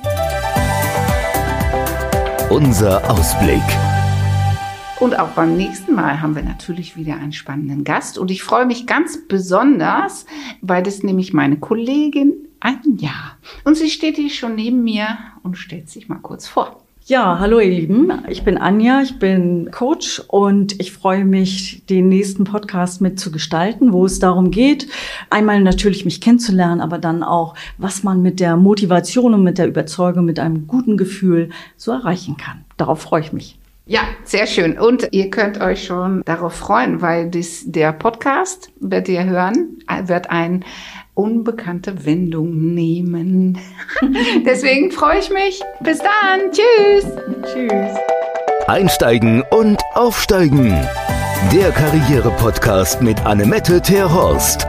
unser 2.51 3.09
Ausblick. 3.09 3.63
Und 4.99 5.19
auch 5.19 5.29
beim 5.29 5.57
nächsten 5.57 5.95
Mal 5.95 6.21
haben 6.21 6.35
wir 6.35 6.43
natürlich 6.43 6.97
wieder 6.97 7.15
einen 7.15 7.33
spannenden 7.33 7.85
Gast. 7.85 8.19
Und 8.19 8.31
ich 8.31 8.43
freue 8.43 8.67
mich 8.67 8.87
ganz 8.87 9.27
besonders, 9.29 10.27
weil 10.61 10.83
das 10.83 11.03
nämlich 11.03 11.33
meine 11.33 11.59
Kollegin 11.59 12.49
Anja. 12.59 13.39
Und 13.65 13.77
sie 13.77 13.89
steht 13.89 14.17
hier 14.17 14.31
schon 14.31 14.57
neben 14.57 14.83
mir 14.83 15.17
und 15.43 15.57
stellt 15.57 15.89
sich 15.89 16.09
mal 16.09 16.19
kurz 16.19 16.47
vor. 16.47 16.83
Ja, 17.11 17.41
hallo 17.41 17.59
ihr 17.59 17.73
Lieben. 17.73 18.13
Ich 18.29 18.45
bin 18.45 18.57
Anja, 18.57 19.03
ich 19.03 19.19
bin 19.19 19.73
Coach 19.73 20.23
und 20.29 20.81
ich 20.81 20.93
freue 20.93 21.25
mich, 21.25 21.85
den 21.87 22.09
nächsten 22.09 22.45
Podcast 22.45 23.01
mit 23.01 23.19
zu 23.19 23.33
gestalten, 23.33 23.93
wo 23.93 24.07
es 24.07 24.21
darum 24.21 24.53
geht, 24.53 24.87
einmal 25.29 25.61
natürlich 25.61 26.05
mich 26.05 26.21
kennenzulernen, 26.21 26.81
aber 26.81 26.99
dann 26.99 27.25
auch, 27.25 27.57
was 27.79 28.05
man 28.05 28.23
mit 28.23 28.39
der 28.39 28.57
Motivation 28.57 29.35
und 29.35 29.43
mit 29.43 29.59
der 29.59 29.67
Überzeugung, 29.67 30.25
mit 30.25 30.39
einem 30.39 30.69
guten 30.69 30.97
Gefühl 30.97 31.49
so 31.77 31.91
erreichen 31.91 32.37
kann. 32.37 32.65
Darauf 32.77 33.01
freue 33.01 33.23
ich 33.23 33.33
mich. 33.33 33.59
Ja, 33.87 34.03
sehr 34.23 34.47
schön. 34.47 34.79
Und 34.79 35.09
ihr 35.11 35.31
könnt 35.31 35.61
euch 35.61 35.85
schon 35.85 36.23
darauf 36.25 36.53
freuen, 36.53 37.03
weil 37.03 37.29
dies, 37.29 37.65
der 37.67 37.93
Podcast, 37.93 38.71
werdet 38.79 39.09
ihr 39.09 39.25
hören, 39.25 39.79
wird 40.05 40.31
ein 40.31 40.65
unbekannte 41.15 42.05
Wendung 42.05 42.75
nehmen. 42.75 43.59
Deswegen 44.47 44.91
freue 44.91 45.19
ich 45.19 45.31
mich. 45.31 45.61
Bis 45.81 45.99
dann. 45.99 46.51
Tschüss. 46.51 47.07
Tschüss. 47.43 47.99
Einsteigen 48.67 49.43
und 49.51 49.81
aufsteigen. 49.95 50.71
Der 51.53 51.71
Karriere-Podcast 51.71 53.03
mit 53.03 53.25
Annemette 53.27 53.81
Terhorst. 53.81 54.67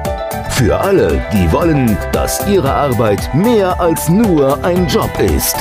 Für 0.52 0.80
alle, 0.80 1.24
die 1.34 1.52
wollen, 1.52 1.98
dass 2.12 2.48
ihre 2.48 2.72
Arbeit 2.72 3.34
mehr 3.34 3.80
als 3.80 4.10
nur 4.10 4.64
ein 4.64 4.88
Job 4.88 5.12
ist. 5.20 5.56